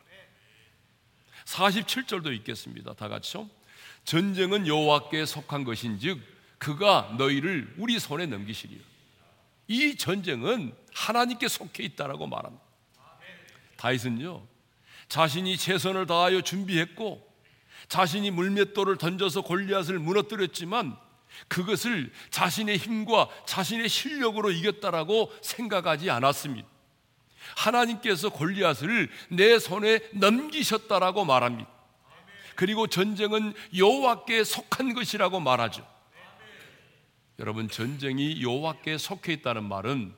47절도 1.45 2.35
읽겠습니다. 2.35 2.95
다 2.95 3.09
같이요. 3.09 3.49
전쟁은 4.05 4.67
여호와께 4.67 5.25
속한 5.27 5.65
것인즉 5.65 6.21
그가 6.59 7.15
너희를 7.19 7.75
우리 7.79 7.99
손에 7.99 8.27
넘기시리라. 8.27 8.83
이 9.69 9.97
전쟁은 9.97 10.75
하나님께 10.95 11.49
속해 11.49 11.83
있다라고 11.85 12.27
말합니다. 12.27 12.65
다윗은요 13.77 14.47
자신이 15.09 15.57
최선을 15.57 16.07
다하여 16.07 16.41
준비했고 16.41 17.27
자신이 17.89 18.31
물맷돌을 18.31 18.97
던져서 18.97 19.43
골리앗을 19.43 19.99
무너뜨렸지만 19.99 20.97
그것을 21.49 22.13
자신의 22.31 22.79
힘과 22.79 23.29
자신의 23.47 23.89
실력으로 23.89 24.51
이겼다라고 24.51 25.33
생각하지 25.43 26.11
않았습니다. 26.11 26.69
하나님께서 27.57 28.31
골리앗을 28.31 29.09
내 29.31 29.59
손에 29.59 30.01
넘기셨다라고 30.13 31.25
말합니다. 31.25 31.71
그리고 32.57 32.87
전쟁은 32.87 33.55
여호와께 33.77 34.45
속한 34.45 34.95
것이라고 34.95 35.41
말하죠. 35.41 35.87
여러분 37.39 37.69
전쟁이 37.69 38.43
여호와께 38.43 38.97
속해 38.99 39.35
있다는 39.35 39.65
말은 39.65 40.15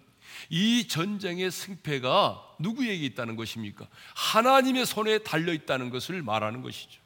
이 0.50 0.86
전쟁의 0.86 1.50
승패가 1.50 2.56
누구에게 2.60 3.04
있다는 3.06 3.34
것입니까? 3.34 3.88
하나님의 4.14 4.86
손에 4.86 5.18
달려 5.18 5.52
있다는 5.52 5.90
것을 5.90 6.22
말하는 6.22 6.62
것이죠. 6.62 7.00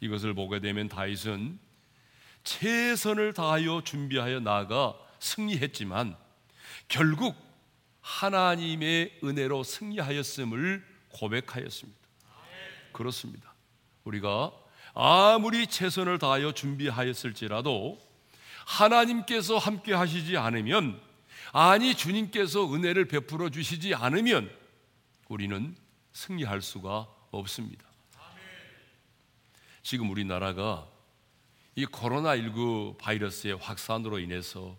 이것을 0.00 0.34
보게 0.34 0.60
되면 0.60 0.88
다윗은 0.88 1.58
최선을 2.44 3.32
다하여 3.32 3.82
준비하여 3.82 4.40
나아가 4.40 4.94
승리했지만 5.18 6.16
결국 6.88 7.34
하나님의 8.02 9.20
은혜로 9.24 9.64
승리하였음을 9.64 10.84
고백하였습니다. 11.08 12.00
그렇습니다. 12.92 13.54
우리가 14.04 14.52
아무리 14.92 15.66
최선을 15.66 16.18
다하여 16.18 16.52
준비하였을지라도 16.52 17.98
하나님께서 18.66 19.58
함께 19.58 19.92
하시지 19.92 20.36
않으면 20.36 21.00
아니 21.52 21.94
주님께서 21.94 22.72
은혜를 22.72 23.06
베풀어 23.06 23.48
주시지 23.48 23.94
않으면 23.94 24.50
우리는 25.28 25.74
승리할 26.12 26.62
수가 26.62 27.08
없습니다. 27.30 27.84
지금 29.82 30.10
우리나라가 30.10 30.86
이 31.76 31.86
코로나19 31.86 32.98
바이러스의 32.98 33.56
확산으로 33.56 34.18
인해서 34.20 34.76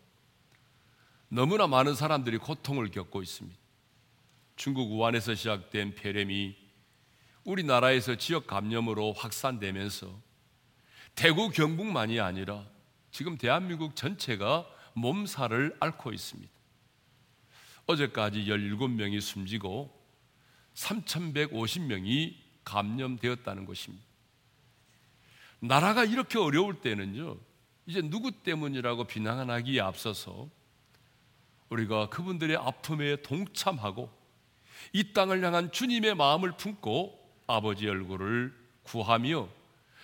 너무나 1.27 1.67
많은 1.67 1.95
사람들이 1.95 2.37
고통을 2.37 2.89
겪고 2.91 3.21
있습니다. 3.21 3.59
중국 4.55 4.91
우한에서 4.93 5.35
시작된 5.35 5.95
폐렴이 5.95 6.55
우리나라에서 7.43 8.15
지역 8.15 8.47
감염으로 8.47 9.13
확산되면서 9.13 10.17
대구 11.15 11.49
경북만이 11.49 12.19
아니라 12.19 12.65
지금 13.11 13.37
대한민국 13.37 13.95
전체가 13.95 14.65
몸살을 14.93 15.75
앓고 15.79 16.13
있습니다. 16.13 16.53
어제까지 17.87 18.45
17명이 18.45 19.19
숨지고 19.19 19.93
3,150명이 20.73 22.35
감염되었다는 22.63 23.65
것입니다. 23.65 24.04
나라가 25.67 26.03
이렇게 26.03 26.37
어려울 26.37 26.81
때는요, 26.81 27.37
이제 27.85 28.01
누구 28.01 28.31
때문이라고 28.31 29.05
비난하기에 29.05 29.81
앞서서 29.81 30.49
우리가 31.69 32.09
그분들의 32.09 32.57
아픔에 32.57 33.21
동참하고 33.21 34.09
이 34.93 35.13
땅을 35.13 35.43
향한 35.43 35.71
주님의 35.71 36.15
마음을 36.15 36.57
품고 36.57 37.43
아버지 37.47 37.87
얼굴을 37.87 38.53
구하며 38.83 39.49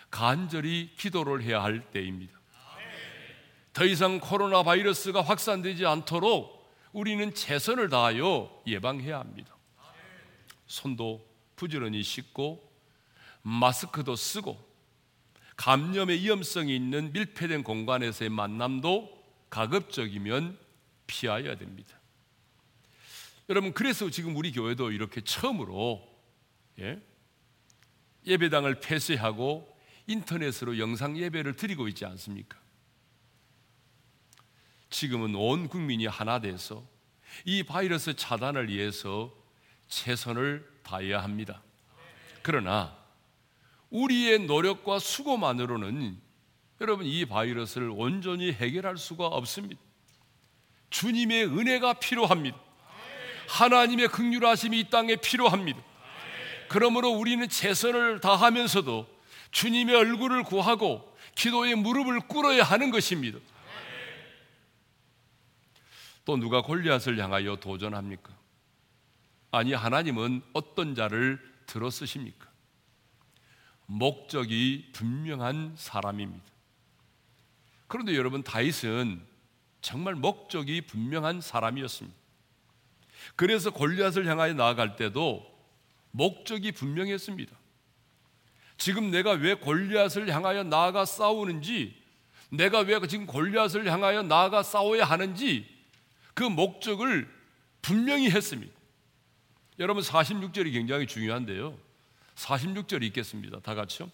간절히 0.09 0.91
기도를 0.97 1.43
해야 1.43 1.63
할 1.63 1.91
때입니다. 1.91 2.39
더 3.73 3.85
이상 3.85 4.19
코로나 4.19 4.63
바이러스가 4.63 5.21
확산되지 5.21 5.85
않도록 5.85 6.61
우리는 6.91 7.33
최선을 7.33 7.89
다하여 7.89 8.63
예방해야 8.67 9.19
합니다. 9.19 9.55
손도 10.67 11.25
부지런히 11.55 12.03
씻고 12.03 12.69
마스크도 13.43 14.15
쓰고 14.15 14.70
감염의 15.61 16.21
위험성이 16.21 16.75
있는 16.75 17.13
밀폐된 17.13 17.61
공간에서의 17.61 18.29
만남도 18.29 19.15
가급적이면 19.51 20.57
피하여야 21.05 21.55
됩니다. 21.55 21.99
여러분 23.47 23.71
그래서 23.71 24.09
지금 24.09 24.35
우리 24.35 24.51
교회도 24.51 24.91
이렇게 24.91 25.21
처음으로 25.21 26.01
예? 26.79 26.99
예배당을 28.25 28.79
폐쇄하고 28.79 29.71
인터넷으로 30.07 30.79
영상 30.79 31.15
예배를 31.15 31.55
드리고 31.55 31.87
있지 31.89 32.05
않습니까? 32.05 32.57
지금은 34.89 35.35
온 35.35 35.67
국민이 35.67 36.07
하나 36.07 36.39
돼서 36.39 36.83
이 37.45 37.61
바이러스 37.61 38.15
차단을 38.15 38.69
위해서 38.69 39.31
최선을 39.89 40.67
다해야 40.81 41.21
합니다. 41.21 41.61
그러나 42.41 43.00
우리의 43.91 44.39
노력과 44.39 44.99
수고만으로는 44.99 46.19
여러분 46.79 47.05
이 47.05 47.25
바이러스를 47.25 47.91
온전히 47.93 48.51
해결할 48.51 48.97
수가 48.97 49.27
없습니다. 49.27 49.79
주님의 50.89 51.45
은혜가 51.45 51.93
필요합니다. 51.93 52.57
하나님의 53.47 54.07
극률하심이 54.07 54.79
이 54.79 54.89
땅에 54.89 55.15
필요합니다. 55.15 55.79
그러므로 56.69 57.09
우리는 57.09 57.47
최선을 57.47 58.21
다하면서도 58.21 59.07
주님의 59.51 59.95
얼굴을 59.95 60.43
구하고 60.43 61.15
기도의 61.35 61.75
무릎을 61.75 62.21
꿇어야 62.21 62.63
하는 62.63 62.91
것입니다. 62.91 63.39
또 66.23 66.37
누가 66.37 66.61
골리앗을 66.61 67.17
향하여 67.17 67.57
도전합니까? 67.57 68.31
아니 69.51 69.73
하나님은 69.73 70.41
어떤 70.53 70.95
자를 70.95 71.39
들어 71.65 71.89
쓰십니까? 71.89 72.50
목적이 73.91 74.89
분명한 74.93 75.73
사람입니다. 75.75 76.45
그런데 77.87 78.15
여러분 78.15 78.41
다윗은 78.41 79.21
정말 79.81 80.15
목적이 80.15 80.81
분명한 80.81 81.41
사람이었습니다. 81.41 82.17
그래서 83.35 83.69
골리앗을 83.69 84.25
향하여 84.27 84.53
나아갈 84.53 84.95
때도 84.95 85.45
목적이 86.11 86.71
분명했습니다. 86.71 87.53
지금 88.77 89.11
내가 89.11 89.31
왜 89.31 89.55
골리앗을 89.55 90.33
향하여 90.33 90.63
나아가 90.63 91.03
싸우는지, 91.03 91.93
내가 92.49 92.79
왜 92.79 92.97
지금 93.07 93.25
골리앗을 93.25 93.91
향하여 93.91 94.23
나아가 94.23 94.63
싸워야 94.63 95.03
하는지 95.03 95.67
그 96.33 96.43
목적을 96.43 97.29
분명히 97.81 98.29
했습니다. 98.29 98.73
여러분 99.79 100.01
46절이 100.01 100.71
굉장히 100.71 101.07
중요한데요. 101.07 101.90
46절 102.41 103.03
읽겠습니다. 103.03 103.59
다 103.59 103.75
같이요. 103.75 104.09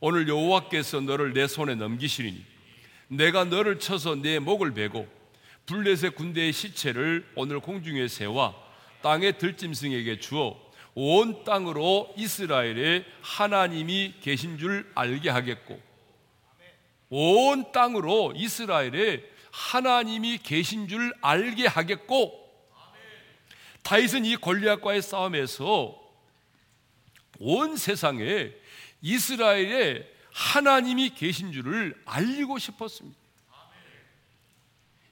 오늘 0.00 0.28
여호와께서 0.28 1.00
너를 1.00 1.32
내 1.32 1.46
손에 1.46 1.74
넘기시리니 1.74 2.44
내가 3.08 3.44
너를 3.44 3.78
쳐서 3.78 4.14
내 4.14 4.38
목을 4.38 4.74
베고 4.74 5.08
블레셋 5.66 6.14
군대의 6.14 6.52
시체를 6.52 7.26
오늘 7.36 7.60
공중에 7.60 8.06
세워 8.08 8.54
땅의 9.02 9.38
들짐승에게 9.38 10.20
주어 10.20 10.60
온 10.94 11.42
땅으로 11.44 12.12
이스라엘의 12.16 13.04
하나님이 13.22 14.14
계신 14.20 14.58
줄 14.58 14.90
알게 14.94 15.30
하겠고 15.30 15.80
온 17.08 17.72
땅으로 17.72 18.34
이스라엘의 18.36 19.24
하나님이 19.50 20.38
계신 20.38 20.88
줄 20.88 21.12
알게 21.20 21.66
하겠고 21.66 22.44
다윗은 23.82 24.24
이 24.24 24.36
골리앗과의 24.36 25.02
싸움에서 25.02 26.03
온 27.46 27.76
세상에 27.76 28.50
이스라엘의 29.02 30.10
하나님이 30.32 31.10
계신 31.10 31.52
줄을 31.52 31.94
알리고 32.06 32.58
싶었습니다. 32.58 33.18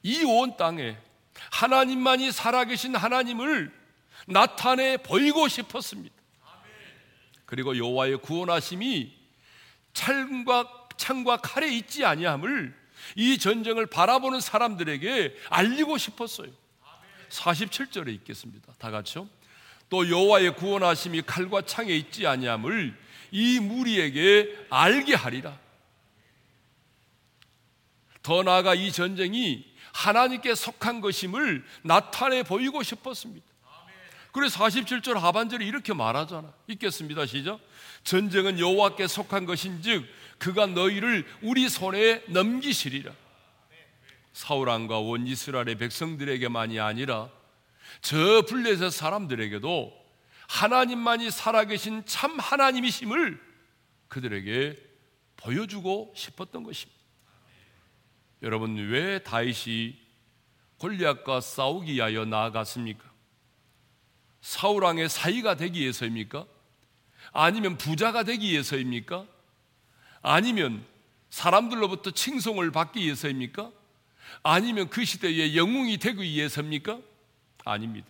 이 0.03 0.25
온 0.25 0.57
땅에 0.57 0.97
하나님만이 1.51 2.33
살아계신 2.33 2.97
하나님을 2.97 3.71
나타내 4.27 4.97
보이고 4.97 5.47
싶었습니다. 5.47 6.15
그리고 7.45 7.77
여호와의 7.77 8.17
구원하심이 8.23 9.15
창과 9.93 10.89
창과 10.97 11.37
칼에 11.39 11.69
있지 11.77 12.05
아니함을 12.05 12.75
이 13.17 13.37
전쟁을 13.39 13.87
바라보는 13.87 14.41
사람들에게 14.41 15.37
알리고 15.51 15.99
싶었어요. 15.99 16.51
47절에 17.29 18.09
있겠습니다. 18.15 18.73
다 18.79 18.91
같이요. 18.91 19.29
또 19.93 20.09
여호와의 20.09 20.57
구원하심이 20.57 21.21
칼과 21.21 21.67
창에 21.67 21.95
있지 21.95 22.27
아니함을 22.27 22.97
이 23.31 23.61
무리에게 23.61 24.67
알게 24.71 25.15
하리라. 25.15 25.59
더 28.23 28.43
나아가 28.43 28.75
이 28.75 28.91
전쟁이 28.91 29.71
하나님께 29.93 30.55
속한 30.55 31.03
것임을 31.03 31.63
나타내 31.83 32.43
보이고 32.43 32.83
싶었습니다. 32.83 33.45
그래서 34.33 34.65
47절 34.65 35.19
하반절에 35.19 35.67
이렇게 35.67 35.93
말하잖아. 35.93 36.51
읽겠습니다. 36.69 37.27
시작. 37.27 37.61
전쟁은 38.03 38.61
여호와께 38.61 39.07
속한 39.07 39.45
것인즉 39.45 40.07
그가 40.39 40.69
너희를 40.69 41.27
우리 41.43 41.69
손에 41.69 42.23
넘기시리라. 42.29 43.13
사울 44.33 44.71
왕과 44.71 45.01
온 45.01 45.27
이스라엘의 45.27 45.75
백성들에게만이 45.75 46.81
아니라 46.81 47.29
저 48.01 48.43
블레셋 48.43 48.93
사람들에게도 48.93 50.03
하나님만이 50.49 51.31
살아계신 51.31 52.05
참 52.07 52.39
하나님이심을 52.39 53.41
그들에게 54.09 54.77
보여주고 55.37 56.13
싶었던 56.17 56.63
것입니다. 56.63 57.01
여러분 58.43 58.77
왜 58.77 59.23
다윗이 59.23 59.97
골리앗과 60.79 61.41
싸우기 61.41 61.95
위하여 61.95 62.25
나아갔습니까? 62.25 63.11
사울 64.41 64.83
왕의 64.83 65.09
사이가 65.09 65.57
되기 65.57 65.81
위해서입니까? 65.81 66.45
아니면 67.33 67.79
부자가 67.79 68.25
되기 68.25 68.51
위해서입니까? 68.51 69.25
아니면 70.21 70.85
사람들로부터 71.31 72.11
칭송을 72.11 72.73
받기 72.73 73.01
위해서입니까? 73.01 73.71
아니면 74.43 74.91
그 74.91 75.05
시대의 75.05 75.57
영웅이 75.57 75.99
되기 75.99 76.23
위해서입니까? 76.23 76.99
아닙니다. 77.65 78.09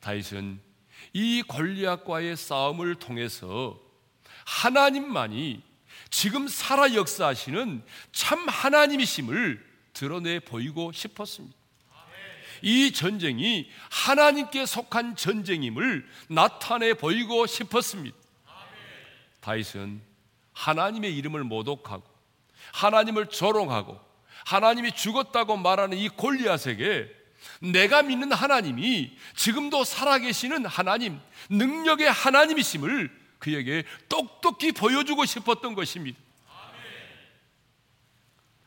다윗은 0.00 0.60
이 1.12 1.42
골리앗과의 1.42 2.36
싸움을 2.36 2.96
통해서 2.96 3.80
하나님만이 4.44 5.62
지금 6.10 6.48
살아 6.48 6.94
역사하시는 6.94 7.82
참 8.12 8.48
하나님이심을 8.48 9.64
드러내 9.92 10.40
보이고 10.40 10.92
싶었습니다. 10.92 11.56
이 12.62 12.92
전쟁이 12.92 13.70
하나님께 13.90 14.66
속한 14.66 15.16
전쟁임을 15.16 16.06
나타내 16.28 16.94
보이고 16.94 17.46
싶었습니다. 17.46 18.16
다윗은 19.40 20.02
하나님의 20.52 21.16
이름을 21.16 21.44
모독하고 21.44 22.04
하나님을 22.72 23.26
조롱하고 23.26 23.98
하나님이 24.44 24.92
죽었다고 24.92 25.56
말하는 25.56 25.96
이 25.96 26.08
골리앗에게 26.08 27.19
내가 27.60 28.02
믿는 28.02 28.32
하나님이 28.32 29.16
지금도 29.36 29.84
살아계시는 29.84 30.66
하나님, 30.66 31.20
능력의 31.50 32.10
하나님이심을 32.10 33.10
그에게 33.38 33.84
똑똑히 34.08 34.72
보여주고 34.72 35.24
싶었던 35.24 35.74
것입니다. 35.74 36.18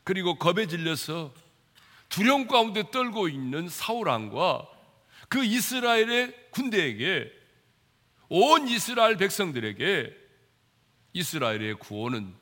그리고 0.04 0.38
겁에 0.38 0.66
질려서 0.66 1.34
두려움 2.08 2.46
가운데 2.46 2.90
떨고 2.90 3.28
있는 3.28 3.68
사울왕과 3.68 4.68
그 5.28 5.44
이스라엘의 5.44 6.50
군대에게 6.50 7.32
온 8.28 8.68
이스라엘 8.68 9.16
백성들에게 9.16 10.14
이스라엘의 11.14 11.74
구원은 11.74 12.34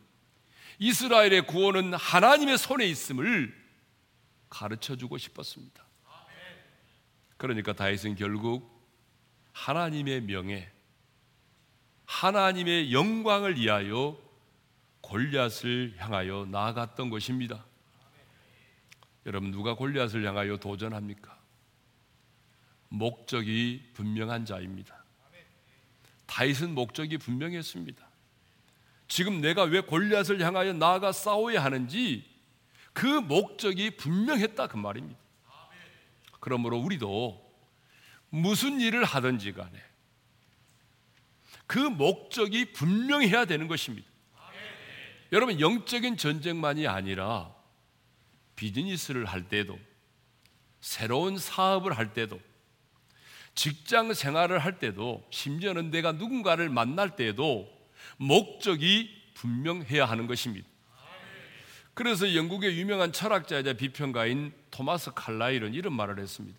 이스라엘의 0.78 1.46
구원은 1.46 1.94
하나님의 1.94 2.58
손에 2.58 2.86
있음을 2.86 3.54
가르쳐 4.50 4.96
주고 4.96 5.16
싶었습니다. 5.16 5.86
그러니까 7.42 7.72
다윗은 7.72 8.14
결국 8.14 8.70
하나님의 9.50 10.20
명예, 10.20 10.70
하나님의 12.04 12.92
영광을 12.92 13.56
위하여 13.56 14.16
골리앗을 15.00 15.96
향하여 15.98 16.46
나아갔던 16.48 17.10
것입니다. 17.10 17.66
여러분 19.26 19.50
누가 19.50 19.74
골리앗을 19.74 20.24
향하여 20.24 20.56
도전합니까? 20.58 21.36
목적이 22.88 23.90
분명한 23.94 24.44
자입니다. 24.44 25.04
다윗은 26.26 26.76
목적이 26.76 27.18
분명했습니다. 27.18 28.06
지금 29.08 29.40
내가 29.40 29.64
왜 29.64 29.80
골리앗을 29.80 30.40
향하여 30.40 30.74
나아가 30.74 31.10
싸워야 31.10 31.64
하는지 31.64 32.24
그 32.92 33.04
목적이 33.04 33.96
분명했다 33.96 34.68
그 34.68 34.76
말입니다. 34.76 35.21
그러므로 36.42 36.76
우리도 36.78 37.40
무슨 38.28 38.80
일을 38.80 39.04
하든지 39.04 39.52
간에 39.52 39.80
그 41.68 41.78
목적이 41.78 42.72
분명해야 42.72 43.44
되는 43.44 43.68
것입니다. 43.68 44.08
여러분 45.30 45.60
영적인 45.60 46.16
전쟁만이 46.16 46.88
아니라 46.88 47.54
비즈니스를 48.56 49.24
할 49.24 49.48
때도 49.48 49.78
새로운 50.80 51.38
사업을 51.38 51.96
할 51.96 52.12
때도 52.12 52.40
직장 53.54 54.12
생활을 54.12 54.58
할 54.58 54.80
때도 54.80 55.24
심지어는 55.30 55.92
내가 55.92 56.10
누군가를 56.10 56.68
만날 56.68 57.14
때도 57.14 57.70
목적이 58.16 59.08
분명해야 59.34 60.06
하는 60.06 60.26
것입니다. 60.26 60.68
그래서 61.94 62.34
영국의 62.34 62.76
유명한 62.80 63.12
철학자이자 63.12 63.74
비평가인 63.74 64.52
토마스 64.72 65.12
칼라일은 65.14 65.74
이런 65.74 65.92
말을 65.92 66.18
했습니다. 66.18 66.58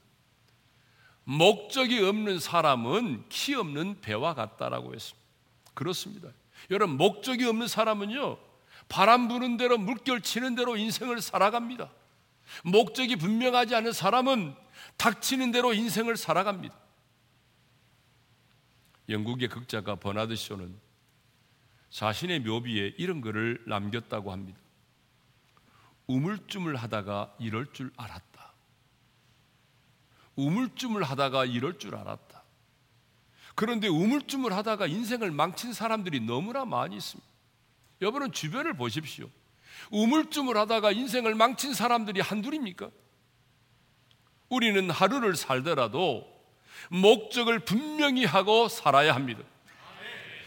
목적이 1.25 1.99
없는 2.03 2.39
사람은 2.39 3.25
키 3.27 3.55
없는 3.55 3.99
배와 3.99 4.33
같다라고 4.33 4.93
했습니다. 4.93 5.21
그렇습니다. 5.73 6.29
여러분 6.71 6.95
목적이 6.95 7.45
없는 7.45 7.67
사람은요 7.67 8.37
바람 8.87 9.27
부는 9.27 9.57
대로 9.57 9.77
물결 9.77 10.21
치는 10.21 10.55
대로 10.55 10.77
인생을 10.77 11.21
살아갑니다. 11.21 11.89
목적이 12.63 13.15
분명하지 13.15 13.75
않은 13.75 13.91
사람은 13.91 14.55
닥치는 14.97 15.51
대로 15.51 15.73
인생을 15.73 16.15
살아갑니다. 16.15 16.75
영국의 19.09 19.49
극작가 19.49 19.95
버나드 19.95 20.35
쇼는 20.35 20.77
자신의 21.89 22.41
묘비에 22.41 22.95
이런 22.97 23.21
글을 23.21 23.63
남겼다고 23.65 24.31
합니다. 24.31 24.59
우물쭈물 26.07 26.75
하다가 26.75 27.33
이럴 27.39 27.71
줄 27.73 27.91
알았다. 27.97 28.53
우물쭈물 30.35 31.03
하다가 31.03 31.45
이럴 31.45 31.77
줄 31.79 31.95
알았다. 31.95 32.43
그런데 33.55 33.87
우물쭈물 33.87 34.53
하다가 34.53 34.87
인생을 34.87 35.31
망친 35.31 35.73
사람들이 35.73 36.19
너무나 36.21 36.65
많이 36.65 36.97
있습니다. 36.97 37.29
여러분 38.01 38.31
주변을 38.31 38.75
보십시오. 38.75 39.29
우물쭈물 39.91 40.57
하다가 40.57 40.91
인생을 40.91 41.35
망친 41.35 41.73
사람들이 41.73 42.21
한둘입니까? 42.21 42.89
우리는 44.49 44.89
하루를 44.89 45.35
살더라도 45.35 46.31
목적을 46.89 47.59
분명히 47.59 48.25
하고 48.25 48.67
살아야 48.67 49.15
합니다. 49.15 49.41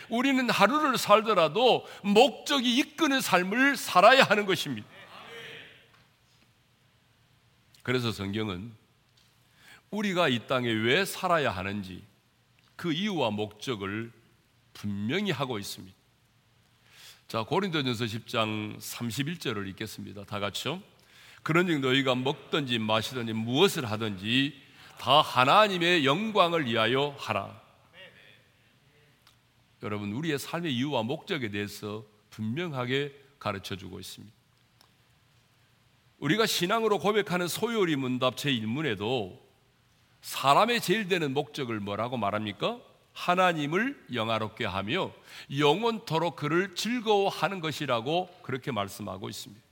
우리는 0.08 0.48
하루를 0.48 0.98
살더라도 0.98 1.86
목적이 2.02 2.76
이끄는 2.76 3.20
삶을 3.20 3.76
살아야 3.76 4.22
하는 4.22 4.46
것입니다. 4.46 4.86
그래서 7.86 8.10
성경은 8.10 8.74
우리가 9.92 10.28
이 10.28 10.48
땅에 10.48 10.68
왜 10.68 11.04
살아야 11.04 11.52
하는지 11.52 12.02
그 12.74 12.92
이유와 12.92 13.30
목적을 13.30 14.10
분명히 14.72 15.30
하고 15.30 15.56
있습니다. 15.56 15.96
자, 17.28 17.44
고린도전서 17.44 18.06
10장 18.06 18.76
31절을 18.78 19.68
읽겠습니다. 19.68 20.24
다 20.24 20.40
같이요. 20.40 20.82
그런즉 21.44 21.78
너희가 21.78 22.16
먹든지 22.16 22.80
마시든지 22.80 23.34
무엇을 23.34 23.88
하든지 23.88 24.60
다 24.98 25.20
하나님의 25.20 26.04
영광을 26.04 26.66
위하여 26.66 27.14
하라. 27.20 27.62
여러분, 29.84 30.12
우리의 30.12 30.40
삶의 30.40 30.74
이유와 30.74 31.04
목적에 31.04 31.52
대해서 31.52 32.04
분명하게 32.30 33.14
가르쳐 33.38 33.76
주고 33.76 34.00
있습니다. 34.00 34.35
우리가 36.18 36.46
신앙으로 36.46 36.98
고백하는 36.98 37.46
소요리 37.46 37.96
문답 37.96 38.36
제1문에도 38.36 39.38
사람의 40.22 40.80
제일 40.80 41.08
되는 41.08 41.34
목적을 41.34 41.78
뭐라고 41.80 42.16
말합니까? 42.16 42.80
하나님을 43.12 44.06
영화롭게 44.12 44.64
하며 44.64 45.12
영원토록 45.56 46.36
그를 46.36 46.74
즐거워하는 46.74 47.60
것이라고 47.60 48.28
그렇게 48.42 48.72
말씀하고 48.72 49.28
있습니다. 49.28 49.64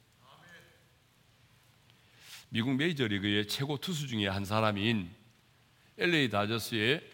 미국 2.50 2.74
메이저리그의 2.76 3.48
최고 3.48 3.76
투수 3.78 4.07
중에 4.07 4.28
한 4.28 4.44
사람인 4.44 5.11
LA 5.98 6.30
다저스의 6.30 7.11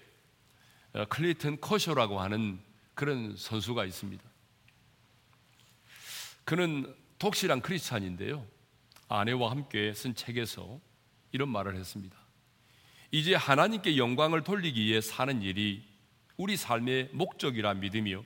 클레이튼 1.09 1.61
커쇼라고 1.61 2.21
하는 2.21 2.61
그런 2.95 3.35
선수가 3.37 3.85
있습니다. 3.87 4.23
그는 6.45 6.95
독실한 7.19 7.61
크리스찬인데요. 7.61 8.45
아내와 9.11 9.51
함께 9.51 9.93
쓴 9.93 10.15
책에서 10.15 10.81
이런 11.33 11.49
말을 11.49 11.77
했습니다. 11.77 12.17
이제 13.11 13.35
하나님께 13.35 13.97
영광을 13.97 14.45
돌리기 14.45 14.85
위해 14.85 15.01
사는 15.01 15.43
일이 15.43 15.85
우리 16.37 16.57
삶의 16.57 17.11
목적이라 17.13 17.75
믿으며 17.75 18.23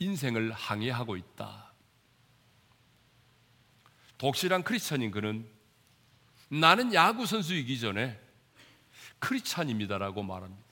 인생을 0.00 0.52
항해하고 0.52 1.16
있다. 1.16 1.72
독실한 4.18 4.64
크리스찬인 4.64 5.12
그는 5.12 5.48
나는 6.48 6.92
야구 6.94 7.24
선수이기 7.24 7.78
전에 7.78 8.20
크리스찬입니다라고 9.20 10.24
말합니다. 10.24 10.64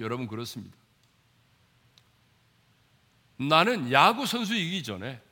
여러분 0.00 0.26
그렇습니다. 0.26 0.76
나는 3.38 3.90
야구 3.90 4.26
선수이기 4.26 4.82
전에 4.82 5.22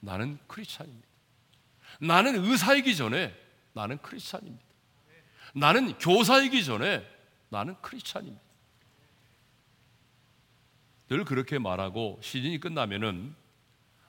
나는 0.00 0.38
크리스찬입니다. 0.46 1.07
나는 1.98 2.44
의사이기 2.44 2.96
전에 2.96 3.34
나는 3.72 3.98
크리스찬입니다. 3.98 4.64
나는 5.54 5.98
교사이기 5.98 6.64
전에 6.64 7.06
나는 7.48 7.74
크리스찬입니다. 7.80 8.42
늘 11.08 11.24
그렇게 11.24 11.58
말하고 11.58 12.20
시즌이 12.22 12.60
끝나면은 12.60 13.34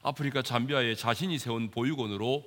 아프리카 0.01 0.41
잠비아에 0.41 0.95
자신이 0.95 1.37
세운 1.39 1.71
보육원으로 1.71 2.43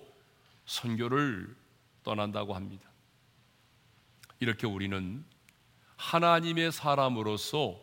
선교를 0.66 1.57
떠난다고 2.02 2.55
합니다. 2.55 2.88
이렇게 4.40 4.66
우리는 4.66 5.24
하나님의 5.96 6.72
사람으로서 6.72 7.81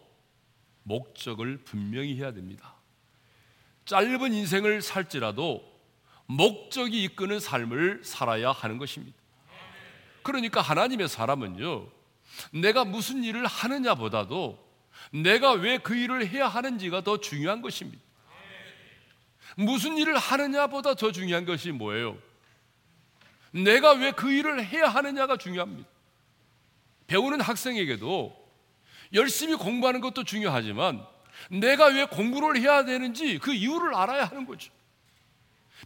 목적을 0.83 1.63
분명히 1.63 2.17
해야 2.17 2.31
됩니다. 2.33 2.75
짧은 3.85 4.33
인생을 4.33 4.81
살지라도 4.81 5.68
목적이 6.31 7.03
이끄는 7.05 7.39
삶을 7.39 8.01
살아야 8.03 8.51
하는 8.51 8.77
것입니다. 8.77 9.17
그러니까 10.21 10.61
하나님의 10.61 11.09
사람은요, 11.09 11.87
내가 12.51 12.85
무슨 12.85 13.23
일을 13.23 13.47
하느냐보다도 13.47 14.63
내가 15.11 15.53
왜 15.53 15.79
그 15.79 15.95
일을 15.95 16.27
해야 16.27 16.47
하는지가 16.47 17.01
더 17.01 17.17
중요한 17.19 17.63
것입니다. 17.63 18.03
무슨 19.57 19.97
일을 19.97 20.19
하느냐보다 20.19 20.93
더 20.93 21.11
중요한 21.11 21.45
것이 21.45 21.71
뭐예요? 21.71 22.15
내가 23.51 23.93
왜 23.93 24.11
그 24.11 24.31
일을 24.31 24.63
해야 24.63 24.87
하느냐가 24.87 25.35
중요합니다. 25.35 25.89
배우는 27.07 27.41
학생에게도 27.41 28.37
열심히 29.13 29.55
공부하는 29.55 29.99
것도 29.99 30.23
중요하지만 30.25 31.03
내가 31.49 31.87
왜 31.87 32.05
공부를 32.05 32.61
해야 32.61 32.85
되는지 32.85 33.39
그 33.39 33.51
이유를 33.51 33.95
알아야 33.95 34.25
하는 34.25 34.45
거죠. 34.45 34.71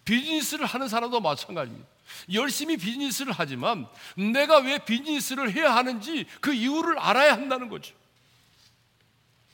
비즈니스를 0.05 0.65
하는 0.65 0.87
사람도 0.87 1.19
마찬가지입니다. 1.21 1.87
열심히 2.33 2.77
비즈니스를 2.77 3.33
하지만 3.35 3.87
내가 4.33 4.59
왜 4.59 4.79
비즈니스를 4.79 5.51
해야 5.51 5.75
하는지 5.75 6.25
그 6.41 6.53
이유를 6.53 6.99
알아야 6.99 7.33
한다는 7.33 7.69
거죠. 7.69 7.95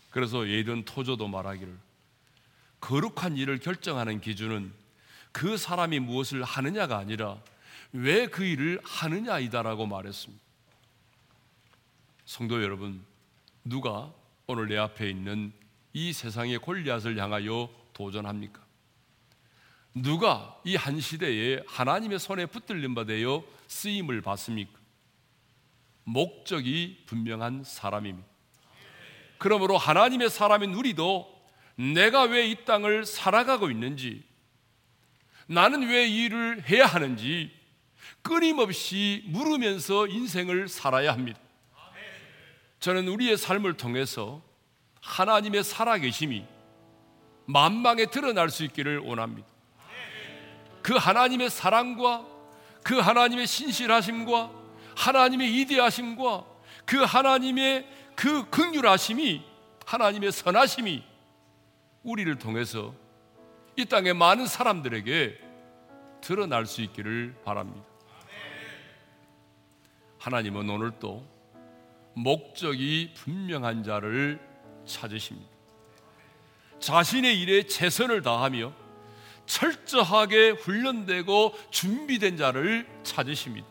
그래서 0.10 0.48
예든 0.48 0.86
토조도 0.86 1.28
말하기를 1.28 1.78
거룩한 2.82 3.38
일을 3.38 3.60
결정하는 3.60 4.22
기준은 4.22 4.74
그 5.32 5.58
사람이 5.58 6.00
무엇을 6.00 6.44
하느냐가 6.44 6.98
아니라 6.98 7.38
왜 7.92 8.28
그 8.28 8.44
일을 8.44 8.80
하느냐이다라고 8.84 9.86
말했습니다. 9.88 10.44
성도 12.26 12.62
여러분, 12.62 13.04
누가 13.64 14.14
오늘 14.46 14.68
내 14.68 14.78
앞에 14.78 15.10
있는 15.10 15.52
이 15.94 16.14
세상의 16.14 16.60
골리앗을 16.60 17.18
향하여 17.18 17.70
도전합니까? 17.94 18.62
누가 19.94 20.60
이 20.64 20.76
한 20.76 21.00
시대에 21.00 21.62
하나님의 21.68 22.20
손에 22.20 22.46
붙들림 22.46 22.96
받아요 22.96 23.44
쓰임을 23.68 24.22
받습니까? 24.22 24.78
목적이 26.04 27.04
분명한 27.06 27.64
사람입니다. 27.64 28.28
그러므로 29.38 29.78
하나님의 29.78 30.30
사람인 30.30 30.74
우리도 30.74 31.38
내가 31.76 32.24
왜 32.24 32.50
이 32.50 32.66
땅을 32.66 33.06
살아가고 33.06 33.72
있는지, 33.72 34.24
나는 35.48 35.88
왜이 35.88 36.26
일을 36.26 36.70
해야 36.70 36.86
하는지 36.86 37.52
끊임없이 38.22 39.24
물으면서 39.28 40.08
인생을 40.08 40.68
살아야 40.68 41.14
합니다. 41.14 41.40
저는 42.80 43.08
우리의 43.08 43.38
삶을 43.38 43.78
통해서 43.78 44.42
하나님의 45.02 45.64
살아계심이 45.64 46.46
만방에 47.46 48.06
드러날 48.08 48.50
수 48.50 48.64
있기를 48.64 49.00
원합니다. 49.00 49.49
그 50.90 50.96
하나님의 50.96 51.52
사랑과 51.52 52.26
그 52.82 52.98
하나님의 52.98 53.46
신실하심과 53.46 54.52
하나님의 54.96 55.62
이대하심과 55.62 56.46
그 56.84 57.04
하나님의 57.04 57.88
그 58.16 58.50
극률하심이 58.50 59.44
하나님의 59.86 60.32
선하심이 60.32 61.04
우리를 62.02 62.40
통해서 62.40 62.96
이 63.76 63.86
땅의 63.86 64.16
많은 64.16 64.48
사람들에게 64.48 65.40
드러날 66.22 66.66
수 66.66 66.82
있기를 66.82 67.36
바랍니다. 67.46 67.86
하나님은 70.18 70.68
오늘 70.72 70.92
또 71.00 71.24
목적이 72.16 73.14
분명한 73.14 73.84
자를 73.84 74.40
찾으십니다. 74.88 75.52
자신의 76.80 77.40
일에 77.40 77.68
최선을 77.68 78.24
다하며 78.24 78.89
철저하게 79.50 80.52
훈련되고 80.52 81.56
준비된 81.72 82.38
자를 82.38 82.88
찾으십니다. 83.02 83.68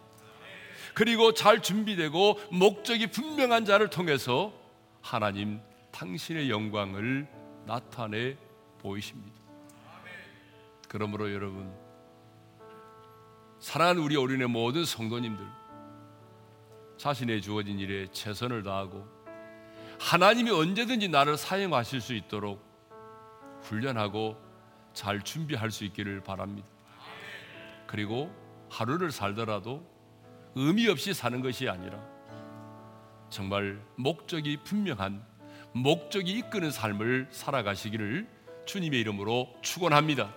그리고 0.92 1.32
잘 1.32 1.62
준비되고 1.62 2.40
목적이 2.50 3.06
분명한 3.06 3.64
자를 3.64 3.88
통해서 3.88 4.52
하나님 5.00 5.60
당신의 5.92 6.50
영광을 6.50 7.28
나타내 7.64 8.36
보이십니다. 8.80 9.38
그러므로 10.88 11.32
여러분 11.32 11.72
사랑하는 13.60 14.02
우리 14.02 14.16
어린의 14.16 14.48
모든 14.48 14.84
성도님들 14.84 15.46
자신의 16.96 17.40
주어진 17.40 17.78
일에 17.78 18.08
최선을 18.10 18.64
다하고 18.64 19.06
하나님이 20.00 20.50
언제든지 20.50 21.08
나를 21.08 21.36
사용하실 21.36 22.00
수 22.00 22.14
있도록 22.14 22.60
훈련하고 23.62 24.47
잘 24.98 25.22
준비할 25.22 25.70
수 25.70 25.84
있기를 25.84 26.24
바랍니다. 26.24 26.66
그리고 27.86 28.34
하루를 28.68 29.12
살더라도 29.12 29.86
의미 30.56 30.88
없이 30.88 31.14
사는 31.14 31.40
것이 31.40 31.68
아니라 31.68 32.02
정말 33.30 33.80
목적이 33.94 34.56
분명한 34.64 35.24
목적이 35.70 36.32
이끄는 36.32 36.72
삶을 36.72 37.28
살아가시기를 37.30 38.26
주님의 38.66 38.98
이름으로 38.98 39.54
축원합니다. 39.62 40.34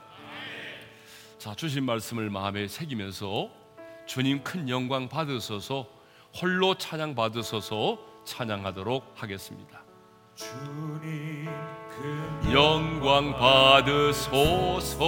자, 1.39 1.55
주신 1.55 1.83
말씀을 1.83 2.29
마음에 2.29 2.67
새기면서 2.67 3.49
주님 4.05 4.43
큰 4.43 4.69
영광 4.69 5.09
받으소서 5.09 5.89
홀로 6.39 6.77
찬양 6.77 7.15
받으소서 7.15 7.97
찬양하도록 8.25 9.15
하겠습니다. 9.15 9.90
영광 12.51 13.33
받으소서. 13.33 15.01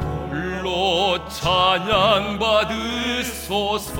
홀로 0.00 1.28
찬양 1.28 2.38
받으소서. 2.38 3.98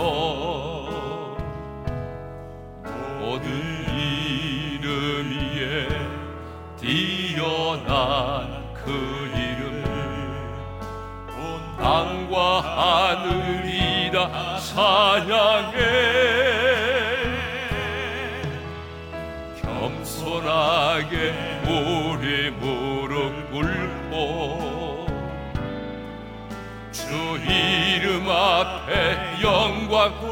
모든 3.20 3.48
이름 3.94 5.30
위에 5.30 5.88
뛰어난 6.80 7.94
그 8.74 8.90
이름. 9.34 9.84
땅과 11.78 12.60
하늘이 12.60 14.10
다 14.10 14.58
찬양 14.58 15.47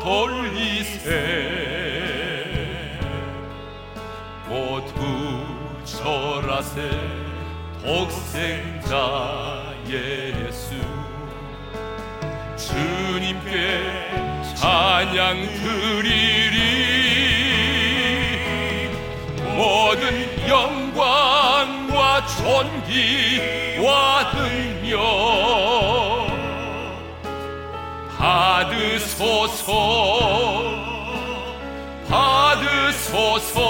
돌리세. 0.03 1.67
모두 4.49 5.45
절하세. 5.85 6.91
독생자 7.83 9.75
예수. 9.89 10.75
주님께 12.57 13.81
찬양 14.57 15.47
드리리. 15.47 16.97
모든 19.57 20.49
영광과 20.49 22.27
존귀와 22.27 23.87
능력 24.33 25.76
받으소서. 28.27 29.71
받으소서. 32.11 33.61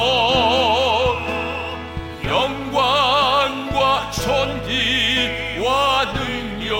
영광과 2.24 4.10
존귀와 4.12 6.14
능력 6.14 6.72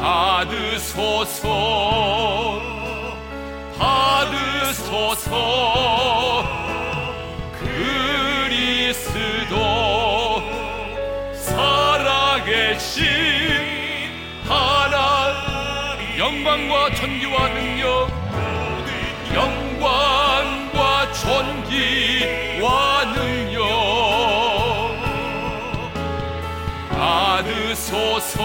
받으소서. 0.00 1.44
받으소서. 3.78 5.30
그리스도 7.60 9.54
살아계신 11.34 13.45
영광과 16.56 16.90
존귀와 16.94 17.48
능력 17.48 18.08
영광과 19.34 21.12
존귀와 21.12 22.64
능력 23.12 23.60
받으소서 26.90 28.40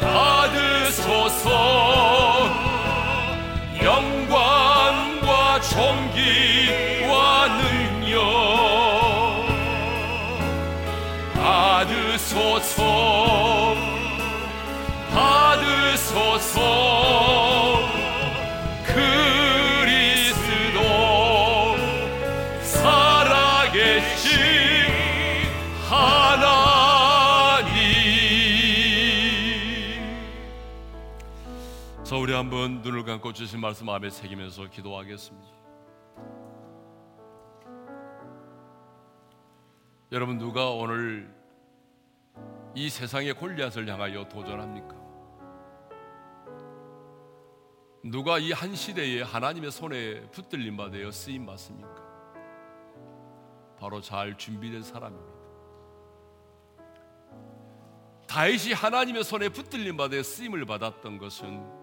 받으소서. 0.00 1.46
영광과 3.82 5.60
존귀와 5.62 7.14
능력 7.48 8.16
받으소서 11.34 13.17
한번 32.38 32.82
눈을 32.82 33.04
감고 33.04 33.32
주신 33.32 33.60
말씀 33.60 33.86
마음에 33.86 34.10
새기면서 34.10 34.70
기도하겠습니다. 34.70 35.48
여러분 40.12 40.38
누가 40.38 40.70
오늘 40.70 41.28
이 42.74 42.88
세상의 42.88 43.34
골리앗을 43.34 43.88
향하여 43.88 44.28
도전합니까? 44.28 44.97
누가 48.04 48.38
이 48.38 48.52
한 48.52 48.74
시대에 48.74 49.22
하나님의 49.22 49.70
손에 49.70 50.20
붙들림 50.30 50.76
받아 50.76 51.10
쓰임 51.10 51.46
받습니까? 51.46 52.06
바로 53.78 54.00
잘 54.00 54.36
준비된 54.36 54.82
사람입니다. 54.82 55.38
다윗이 58.28 58.72
하나님의 58.74 59.24
손에 59.24 59.48
붙들림 59.48 59.96
받아 59.96 60.22
쓰임을 60.22 60.64
받았던 60.64 61.18
것은 61.18 61.78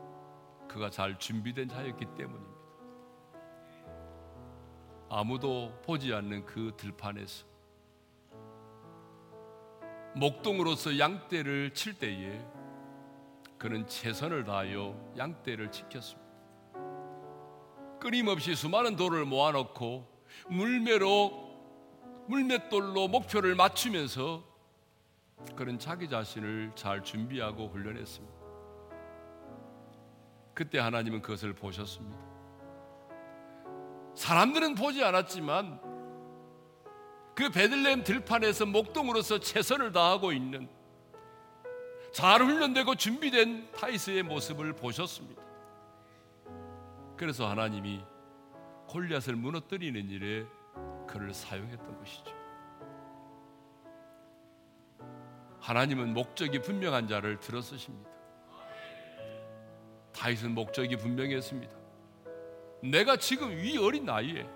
그가 0.67 0.89
잘 0.89 1.17
준비된 1.17 1.69
자였기 1.69 2.05
때문입니다. 2.17 2.55
아무도 5.09 5.71
보지 5.85 6.13
않는 6.13 6.45
그 6.45 6.73
들판에서 6.77 7.45
목동으로서 10.15 10.97
양떼를 10.97 11.73
칠 11.73 11.93
때에 11.97 12.41
그는 13.57 13.87
최선을 13.87 14.43
다하여 14.43 15.13
양떼를 15.17 15.71
지켰습니다. 15.71 16.25
끊임없이 17.99 18.55
수많은 18.55 18.95
돌을 18.95 19.25
모아놓고 19.25 20.07
물매로 20.49 21.45
물맷돌로 22.27 23.07
목표를 23.07 23.55
맞추면서 23.55 24.43
그는 25.55 25.77
자기 25.79 26.09
자신을 26.09 26.71
잘 26.75 27.03
준비하고 27.03 27.67
훈련했습니다. 27.67 28.35
그때 30.53 30.79
하나님은 30.79 31.21
그것을 31.21 31.53
보셨습니다. 31.53 32.17
사람들은 34.15 34.75
보지 34.75 35.03
않았지만 35.03 35.81
그 37.35 37.49
베들레헴 37.49 38.03
들판에서 38.03 38.65
목동으로서 38.65 39.39
최선을 39.39 39.91
다하고 39.91 40.31
있는 40.31 40.69
잘 42.15 42.41
훈련되고 42.41 42.95
준비된 42.95 43.73
타이스의 43.73 44.23
모습을 44.23 44.71
보셨습니다. 44.71 45.43
그래서 47.17 47.45
하나님이 47.45 48.01
골리앗을 48.87 49.35
무너뜨리는 49.35 50.09
일에 50.09 50.45
그를 51.09 51.33
사용했던 51.33 51.99
것이죠. 51.99 52.33
하나님은 55.59 56.13
목적이 56.13 56.59
분명한 56.61 57.09
자를 57.09 57.37
들어쓰십니다. 57.41 58.09
다윗은 60.13 60.51
목적이 60.51 60.95
분명했습니다. 60.95 61.75
내가 62.81 63.17
지금 63.17 63.59
이 63.59 63.77
어린 63.77 64.05
나이에 64.05 64.47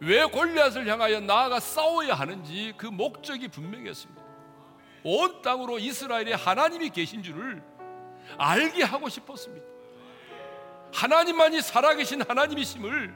왜 0.00 0.26
골리앗을 0.26 0.86
향하여 0.86 1.20
나아가 1.20 1.58
싸워야 1.58 2.12
하는지 2.12 2.74
그 2.76 2.84
목적이 2.84 3.48
분명했습니다. 3.48 4.25
온 5.08 5.40
땅으로 5.40 5.78
이스라엘에 5.78 6.32
하나님이 6.32 6.90
계신 6.90 7.22
줄을 7.22 7.62
알게 8.38 8.82
하고 8.82 9.08
싶었습니다. 9.08 9.64
하나님만이 10.92 11.62
살아계신 11.62 12.22
하나님이심을 12.22 13.14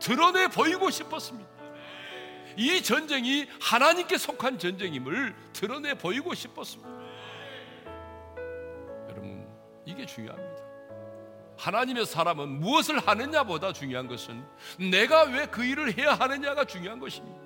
드러내 0.00 0.48
보이고 0.48 0.90
싶었습니다. 0.90 1.48
이 2.56 2.82
전쟁이 2.82 3.46
하나님께 3.60 4.18
속한 4.18 4.58
전쟁임을 4.58 5.32
드러내 5.52 5.94
보이고 5.94 6.34
싶었습니다. 6.34 6.90
여러분, 9.08 9.46
이게 9.86 10.04
중요합니다. 10.04 10.62
하나님의 11.56 12.04
사람은 12.04 12.48
무엇을 12.48 12.98
하느냐보다 12.98 13.72
중요한 13.72 14.08
것은 14.08 14.44
내가 14.90 15.22
왜 15.24 15.46
그 15.46 15.64
일을 15.64 15.96
해야 15.96 16.14
하느냐가 16.14 16.64
중요한 16.64 16.98
것입니다. 16.98 17.40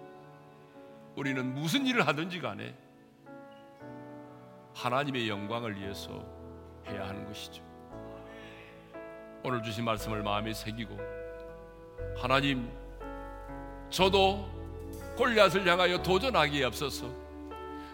우리는 1.15 1.55
무슨 1.55 1.87
일을 1.87 2.07
하든지 2.07 2.41
간에 2.41 2.75
하나님의 4.77 5.27
영광을 5.29 5.81
위해서 5.81 6.11
해야 6.87 7.09
하는 7.09 7.27
것이죠. 7.27 7.63
오늘 9.43 9.63
주신 9.63 9.85
말씀을 9.85 10.23
마음에 10.23 10.53
새기고 10.53 10.99
하나님 12.17 12.71
저도 13.89 14.47
골리앗을 15.17 15.67
향하여 15.67 16.03
도전하기에 16.03 16.67
앞서서 16.67 17.11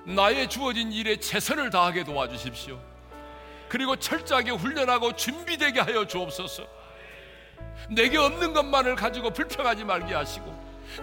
나의 0.05 0.49
주어진 0.49 0.91
일에 0.93 1.16
최선을 1.16 1.70
다하게 1.70 2.03
도와주십시오. 2.03 2.80
그리고 3.68 3.95
철저하게 3.95 4.51
훈련하고 4.51 5.14
준비되게 5.14 5.80
하여 5.80 6.05
주옵소서. 6.05 6.64
내게 7.91 8.18
없는 8.18 8.53
것만을 8.53 8.97
가지고 8.97 9.30
불평하지 9.30 9.85
말게 9.85 10.14
하시고 10.14 10.53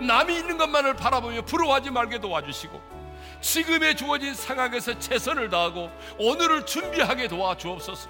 남이 0.01 0.35
있는 0.35 0.57
것만을 0.57 0.95
바라보며 0.95 1.43
부러워하지 1.43 1.91
말게 1.91 2.19
도와주시고 2.19 2.98
지금의 3.41 3.95
주어진 3.95 4.33
상황에서 4.33 4.97
최선을 4.99 5.49
다하고 5.49 5.89
오늘을 6.17 6.65
준비하게 6.65 7.27
도와주옵소서. 7.27 8.09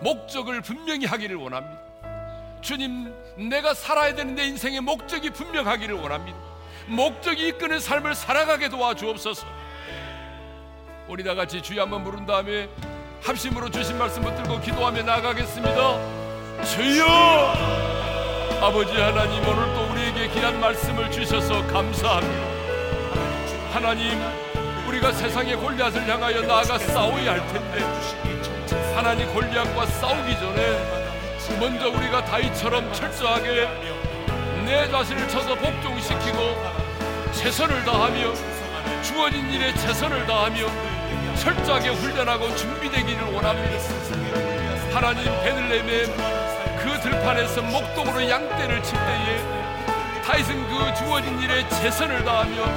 목적을 0.00 0.60
분명히 0.60 1.06
하기를 1.06 1.36
원합니다. 1.36 1.80
주님, 2.60 3.12
내가 3.36 3.74
살아야 3.74 4.14
되는 4.14 4.34
내 4.34 4.46
인생의 4.46 4.80
목적이 4.80 5.30
분명하기를 5.30 5.94
원합니다. 5.96 6.38
목적이 6.86 7.48
이끄는 7.48 7.80
삶을 7.80 8.14
살아가게 8.14 8.68
도와주옵소서. 8.68 9.46
우리 11.08 11.24
다 11.24 11.34
같이 11.34 11.60
주여 11.60 11.82
한번 11.82 12.04
부른 12.04 12.26
다음에 12.26 12.68
합심으로 13.22 13.70
주신 13.70 13.98
말씀 13.98 14.22
붙들고 14.22 14.60
기도하며 14.60 15.02
나가겠습니다. 15.02 16.64
주여! 16.64 17.06
아버지 18.60 18.92
하나님 18.94 19.46
오늘 19.46 19.74
또 19.74 19.92
우리에게 19.92 20.28
귀한 20.34 20.60
말씀을 20.60 21.10
주셔서 21.10 21.66
감사합니다. 21.66 22.51
하나님 23.72 24.20
우리가 24.86 25.10
세상의 25.12 25.56
골리앗을 25.56 26.06
향하여 26.06 26.42
나아가 26.42 26.78
싸워야 26.78 27.32
할 27.32 27.46
텐데 27.48 27.80
하나님 28.94 29.32
골리앗과 29.32 29.86
싸우기 29.86 30.34
전에 30.38 31.02
먼저 31.58 31.88
우리가 31.88 32.22
다이처럼 32.22 32.92
철저하게 32.92 33.68
내 34.66 34.90
자신을 34.90 35.26
쳐서 35.26 35.54
복종시키고 35.54 36.82
최선을 37.32 37.82
다하며 37.84 38.34
주어진 39.02 39.50
일에 39.50 39.74
최선을 39.74 40.26
다하며 40.26 40.66
철저하게 41.36 41.88
훈련하고 41.88 42.54
준비되기를 42.54 43.22
원합니다. 43.32 43.78
하나님 44.92 45.24
베들레헴의 45.24 46.06
그 46.78 47.00
들판에서 47.00 47.62
목동으로 47.62 48.28
양떼를 48.28 48.82
칠 48.82 48.98
때에 48.98 49.62
다윗은 50.26 50.68
그 50.68 50.94
주어진 50.94 51.40
일에 51.40 51.66
최선을 51.68 52.22
다하며 52.22 52.76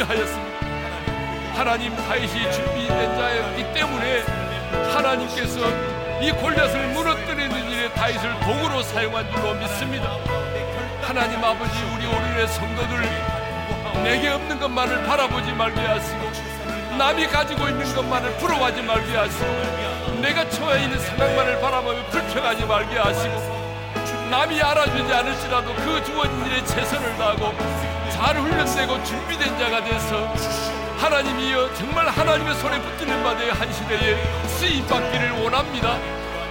준비하였습니다. 0.00 0.60
하나님 1.54 1.94
다윗이 1.94 2.52
준비된 2.52 3.16
자였기 3.16 3.74
때문에 3.74 4.20
하나님께서 4.94 5.60
이 6.20 6.30
골리앗을 6.32 6.88
무너뜨리는 6.88 7.70
일에 7.70 7.90
다윗을 7.90 8.40
도구로 8.40 8.82
사용한 8.82 9.30
줄로 9.30 9.54
믿습니다. 9.54 10.16
하나님 11.02 11.42
아버지 11.42 11.72
우리 11.94 12.06
오늘의 12.06 12.48
성도들 12.48 14.02
내게 14.04 14.28
없는 14.28 14.58
것만을 14.58 15.04
바라보지 15.04 15.52
말게 15.52 15.80
하시고 15.80 16.30
남이 16.96 17.26
가지고 17.26 17.68
있는 17.68 17.94
것만을 17.94 18.36
부러워하지 18.38 18.82
말게 18.82 19.16
하시고 19.16 20.20
내가 20.20 20.48
처해 20.48 20.84
있는 20.84 20.98
상황만을 20.98 21.60
바라보며 21.60 22.06
불평하지 22.06 22.64
말게 22.64 22.98
하시고 22.98 23.60
남이 24.30 24.62
알아주지 24.62 25.12
않을지라도 25.12 25.74
그 25.74 26.04
주어진 26.04 26.46
일에 26.46 26.64
최선을 26.64 27.16
다하고 27.16 27.89
잘 28.20 28.36
훈련되고 28.36 29.02
준비된 29.02 29.58
자가 29.58 29.82
돼서 29.82 30.32
하나님이여 30.98 31.72
정말 31.74 32.06
하나님의 32.06 32.54
손에 32.56 32.78
붙드는 32.80 33.22
바다의 33.24 33.50
한 33.50 33.72
시대에 33.72 34.22
쓰임 34.46 34.86
받기를 34.86 35.42
원합니다. 35.42 35.96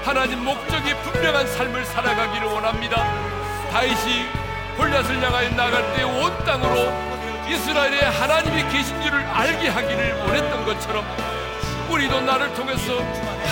하나님 0.03 0.43
목적이 0.43 0.95
분명한 1.03 1.45
삶을 1.47 1.85
살아가기를 1.85 2.47
원합니다. 2.47 2.97
다윗이 3.71 4.25
골리앗을 4.77 5.21
향하여 5.23 5.49
나갈 5.51 5.93
때 5.95 6.03
온 6.03 6.35
땅으로 6.43 6.91
이스라엘에 7.47 7.99
하나님이 8.01 8.63
계신 8.69 8.99
줄을 9.03 9.19
알게 9.27 9.69
하기를 9.69 10.19
원했던 10.21 10.65
것처럼 10.65 11.05
우리도 11.89 12.21
나를 12.21 12.51
통해서 12.55 12.93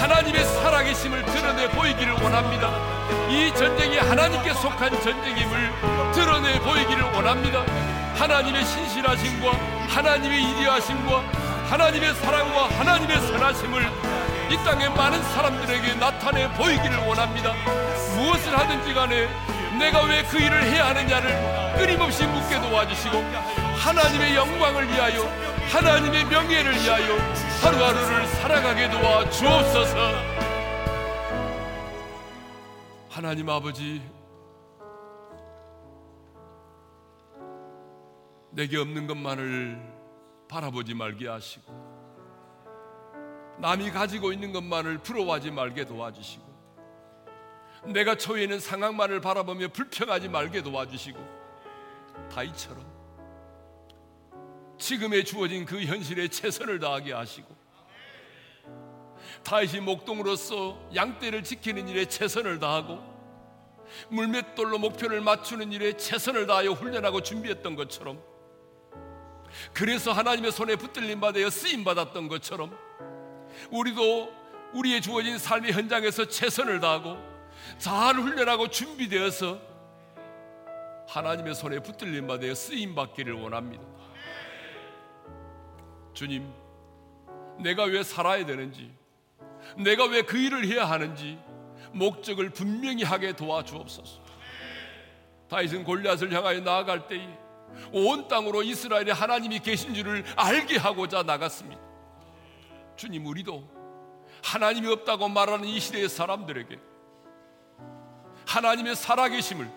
하나님의 0.01 0.43
살아계심을 0.43 1.23
드러내 1.23 1.69
보이기를 1.69 2.13
원합니다. 2.13 2.71
이 3.29 3.53
전쟁이 3.55 3.97
하나님께 3.99 4.53
속한 4.55 5.01
전쟁임을 5.01 5.71
드러내 6.13 6.59
보이기를 6.59 7.03
원합니다. 7.13 7.63
하나님의 8.17 8.65
신실하심과 8.65 9.51
하나님의 9.89 10.43
이리하심과 10.43 11.19
하나님의 11.69 12.15
사랑과 12.15 12.67
하나님의 12.79 13.21
선하심을 13.21 13.91
이 14.49 14.55
땅의 14.63 14.89
많은 14.91 15.21
사람들에게 15.23 15.93
나타내 15.95 16.51
보이기를 16.53 16.97
원합니다. 16.99 17.53
무엇을 18.15 18.57
하든지 18.57 18.93
간에 18.93 19.27
내가 19.77 20.03
왜 20.03 20.23
그 20.23 20.37
일을 20.37 20.63
해야 20.63 20.87
하느냐를 20.87 21.75
끊임없이 21.77 22.25
묻게 22.25 22.59
도와주시고 22.59 23.17
하나님의 23.77 24.35
영광을 24.35 24.87
위하여 24.91 25.23
하나님의 25.71 26.25
명예를 26.25 26.73
위하여 26.73 27.17
하루하루를 27.61 28.27
살아가게 28.27 28.89
도와 28.89 29.29
주옵소서. 29.29 29.95
하나님 33.09 33.49
아버지, 33.49 34.01
내게 38.57 38.77
없는 38.77 39.05
것만을 39.05 39.79
바라보지 40.47 40.95
말게 40.95 41.27
하시고, 41.27 41.71
남이 43.59 43.91
가지고 43.91 44.33
있는 44.33 44.51
것만을 44.51 44.97
부러워하지 44.97 45.51
말게 45.51 45.85
도와주시고 45.85 46.47
내가 47.93 48.15
처해 48.15 48.43
있는 48.43 48.59
상황만을 48.59 49.21
바라보며 49.21 49.67
불평하지 49.67 50.29
말게 50.29 50.63
도와주시고 50.63 51.19
다이처럼 52.31 52.83
지금에 54.79 55.23
주어진 55.23 55.63
그 55.65 55.83
현실에 55.83 56.27
최선을 56.27 56.79
다하게 56.79 57.13
하시고 57.13 57.55
다윗이 59.43 59.81
목동으로서 59.81 60.79
양떼를 60.95 61.43
지키는 61.43 61.87
일에 61.89 62.05
최선을 62.05 62.57
다하고 62.57 63.03
물맷돌로 64.09 64.79
목표를 64.79 65.21
맞추는 65.21 65.71
일에 65.71 65.95
최선을 65.95 66.47
다하여 66.47 66.71
훈련하고 66.71 67.21
준비했던 67.21 67.75
것처럼 67.75 68.36
그래서 69.73 70.11
하나님의 70.11 70.51
손에 70.51 70.75
붙들림 70.75 71.19
받아 71.19 71.49
쓰임 71.49 71.83
받았던 71.83 72.27
것처럼 72.27 72.75
우리도 73.71 74.33
우리의 74.73 75.01
주어진 75.01 75.37
삶의 75.37 75.71
현장에서 75.73 76.27
최선을 76.27 76.79
다하고 76.79 77.17
잘 77.77 78.15
훈련하고 78.15 78.69
준비되어서 78.69 79.59
하나님의 81.07 81.55
손에 81.55 81.79
붙들림 81.79 82.27
받아 82.27 82.53
쓰임 82.53 82.95
받기를 82.95 83.33
원합니다. 83.33 83.83
주님, 86.13 86.51
내가 87.59 87.83
왜 87.83 88.03
살아야 88.03 88.45
되는지, 88.45 88.91
내가 89.77 90.05
왜 90.05 90.23
그 90.23 90.37
일을 90.37 90.65
해야 90.65 90.85
하는지 90.85 91.39
목적을 91.91 92.49
분명히 92.49 93.03
하게 93.03 93.33
도와주옵소서. 93.35 94.27
다윗은 95.49 95.83
골리앗을 95.83 96.33
향하여 96.33 96.59
나아갈 96.59 97.07
때에 97.07 97.27
온 97.91 98.27
땅으로 98.27 98.63
이스라엘에 98.63 99.11
하나님이 99.11 99.59
계신 99.59 99.93
줄을 99.93 100.23
알게 100.35 100.77
하고자 100.77 101.23
나갔습니다. 101.23 101.81
주님 102.95 103.25
우리도 103.25 103.67
하나님이 104.43 104.91
없다고 104.91 105.29
말하는 105.29 105.67
이 105.67 105.79
시대의 105.79 106.09
사람들에게 106.09 106.79
하나님의 108.45 108.95
살아계심을 108.95 109.69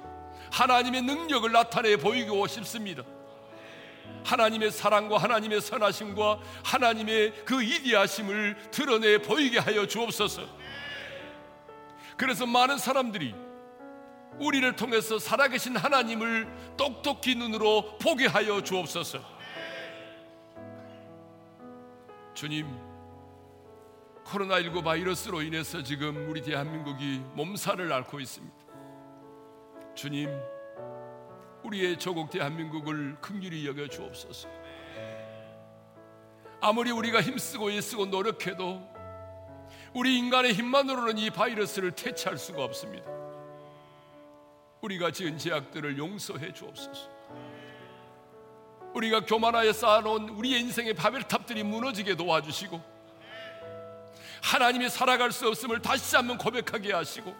하나님의 0.50 1.02
능력을 1.02 1.50
나타내 1.52 1.96
보이고 1.96 2.46
싶습니다. 2.46 3.02
하나님의 4.24 4.70
사랑과 4.70 5.18
하나님의 5.18 5.60
선하심과 5.60 6.40
하나님의 6.64 7.44
그 7.44 7.62
이디하심을 7.62 8.70
드러내 8.70 9.18
보이게 9.18 9.58
하여 9.58 9.86
주옵소서. 9.86 10.42
그래서 12.16 12.44
많은 12.46 12.78
사람들이 12.78 13.34
우리를 14.38 14.74
통해서 14.76 15.18
살아계신 15.18 15.76
하나님을 15.76 16.48
똑똑히 16.76 17.34
눈으로 17.34 17.98
보게 17.98 18.26
하여 18.26 18.62
주옵소서. 18.62 19.18
주님, 22.34 22.66
코로나19 24.24 24.82
바이러스로 24.82 25.42
인해서 25.42 25.82
지금 25.82 26.30
우리 26.30 26.40
대한민국이 26.40 27.20
몸살을 27.34 27.92
앓고 27.92 28.20
있습니다. 28.20 28.56
주님, 29.94 30.30
우리의 31.64 31.98
조국 31.98 32.30
대한민국을 32.30 33.16
긍휼히 33.20 33.66
여겨 33.66 33.88
주옵소서. 33.88 34.48
아무리 36.62 36.90
우리가 36.90 37.20
힘쓰고 37.20 37.72
애쓰고 37.72 38.06
노력해도 38.06 38.88
우리 39.92 40.16
인간의 40.18 40.54
힘만으로는 40.54 41.18
이 41.18 41.30
바이러스를 41.30 41.92
퇴치할 41.92 42.38
수가 42.38 42.64
없습니다. 42.64 43.19
우리가 44.80 45.10
지은 45.10 45.38
죄악들을 45.38 45.98
용서해 45.98 46.52
주옵소서. 46.52 47.20
우리가 48.94 49.24
교만하여 49.24 49.72
쌓아놓은 49.72 50.30
우리의 50.30 50.60
인생의 50.60 50.94
바벨탑들이 50.94 51.62
무너지게 51.62 52.16
도와주시고 52.16 52.82
하나님이 54.42 54.88
살아갈 54.88 55.30
수 55.32 55.46
없음을 55.48 55.80
다시 55.80 56.16
한번 56.16 56.38
고백하게 56.38 56.92
하시고 56.92 57.34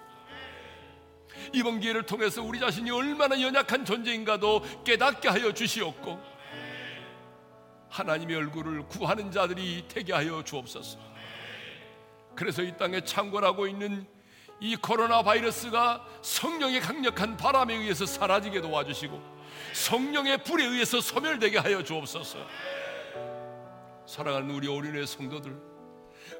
이번 1.53 1.80
기회를 1.80 2.05
통해서 2.05 2.43
우리 2.43 2.61
자신이 2.61 2.91
얼마나 2.91 3.41
연약한 3.41 3.84
존재인가도 3.84 4.84
깨닫게 4.84 5.28
하여 5.28 5.53
주시옵고 5.53 6.20
하나님의 7.88 8.36
얼굴을 8.36 8.86
구하는 8.86 9.32
자들이 9.32 9.86
되게 9.88 10.12
하여 10.12 10.45
주옵소서. 10.45 10.99
그래서 12.36 12.62
이 12.62 12.76
땅에 12.76 13.01
창궐하고 13.01 13.66
있는 13.66 14.07
이 14.61 14.76
코로나 14.76 15.22
바이러스가 15.22 16.06
성령의 16.20 16.80
강력한 16.80 17.36
바람에 17.36 17.74
의해서 17.74 18.04
사라지게 18.04 18.61
도와주시고 18.61 19.20
성령의 19.72 20.44
불에 20.44 20.66
의해서 20.66 21.00
소멸되게 21.00 21.58
하여 21.58 21.82
주옵소서. 21.82 22.38
사랑하는 24.06 24.50
우리 24.50 24.68
어린애 24.68 25.06
성도들 25.06 25.56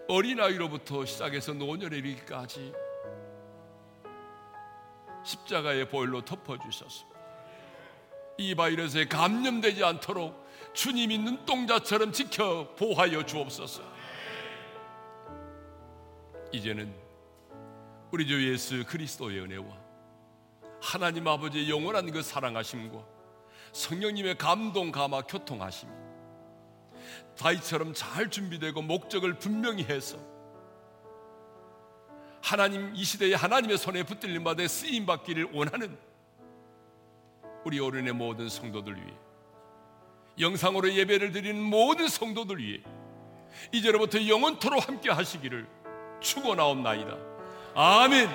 어린아이로부터 0.09 1.07
시작해서 1.07 1.55
노년에 1.55 1.97
이르기까지 1.97 2.73
십자가의 5.25 5.89
보혈로 5.89 6.25
덮어주셔서 6.25 7.07
이 8.39 8.55
바이러스에 8.55 9.07
감염되지 9.07 9.85
않도록 9.85 10.49
주님이 10.73 11.19
눈동자처럼 11.19 12.13
지켜 12.13 12.75
보호하여 12.77 13.25
주옵소서. 13.25 13.83
이제는 16.53 17.10
우리 18.13 18.27
주 18.27 18.51
예수 18.51 18.85
그리스도의 18.85 19.41
은혜와 19.41 19.67
하나님 20.83 21.29
아버지의 21.29 21.71
영원한 21.71 22.11
그 22.11 22.23
사랑하심과 22.23 23.05
성령님의 23.73 24.37
감동 24.37 24.91
감화 24.91 25.23
교통하심 25.23 25.89
다이처럼 27.39 27.95
잘 27.95 28.31
준비되고 28.31 28.83
목적을 28.83 29.39
분명히 29.39 29.85
해서 29.85 30.19
하나님 32.43 32.95
이 32.97 33.05
시대에 33.05 33.35
하나님의 33.35 33.79
손에 33.79 34.03
붙들림 34.03 34.43
받아 34.43 34.67
쓰임 34.67 35.07
받기를 35.07 35.51
원하는 35.53 35.97
우리 37.65 37.79
어른의 37.79 38.13
모든 38.15 38.49
성도들 38.49 38.97
위해 38.97 39.15
영상으로 40.39 40.93
예배를 40.93 41.33
드리는 41.33 41.63
모든 41.63 42.09
성도들 42.09 42.59
위해 42.59 42.83
이제로부터 43.73 44.27
영원토록 44.27 44.89
함께 44.89 45.11
하시기를 45.11 45.69
축원하옵나이다. 46.21 47.30
아멘. 47.75 48.29